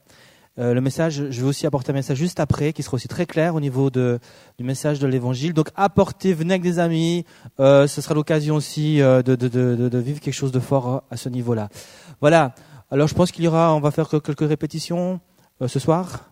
Euh, 0.58 0.72
le 0.72 0.80
message, 0.80 1.30
je 1.30 1.40
vais 1.40 1.46
aussi 1.46 1.66
apporter 1.66 1.90
un 1.90 1.94
message 1.94 2.16
juste 2.16 2.40
après, 2.40 2.72
qui 2.72 2.82
sera 2.82 2.94
aussi 2.94 3.08
très 3.08 3.26
clair 3.26 3.54
au 3.54 3.60
niveau 3.60 3.90
de, 3.90 4.18
du 4.58 4.64
message 4.64 4.98
de 4.98 5.06
l'évangile. 5.06 5.52
Donc 5.52 5.68
apportez, 5.74 6.32
venez 6.32 6.54
avec 6.54 6.62
des 6.62 6.78
amis, 6.78 7.24
euh, 7.60 7.86
ce 7.86 8.00
sera 8.00 8.14
l'occasion 8.14 8.56
aussi 8.56 9.02
euh, 9.02 9.22
de, 9.22 9.36
de, 9.36 9.48
de, 9.48 9.88
de, 9.88 9.98
vivre 9.98 10.20
quelque 10.20 10.34
chose 10.34 10.52
de 10.52 10.60
fort 10.60 11.02
à 11.10 11.16
ce 11.16 11.28
niveau-là. 11.28 11.68
Voilà. 12.20 12.54
Alors 12.90 13.08
je 13.08 13.14
pense 13.14 13.32
qu'il 13.32 13.44
y 13.44 13.48
aura, 13.48 13.74
on 13.74 13.80
va 13.80 13.90
faire 13.90 14.08
quelques 14.08 14.48
répétitions 14.48 15.20
ce 15.66 15.78
soir. 15.78 16.30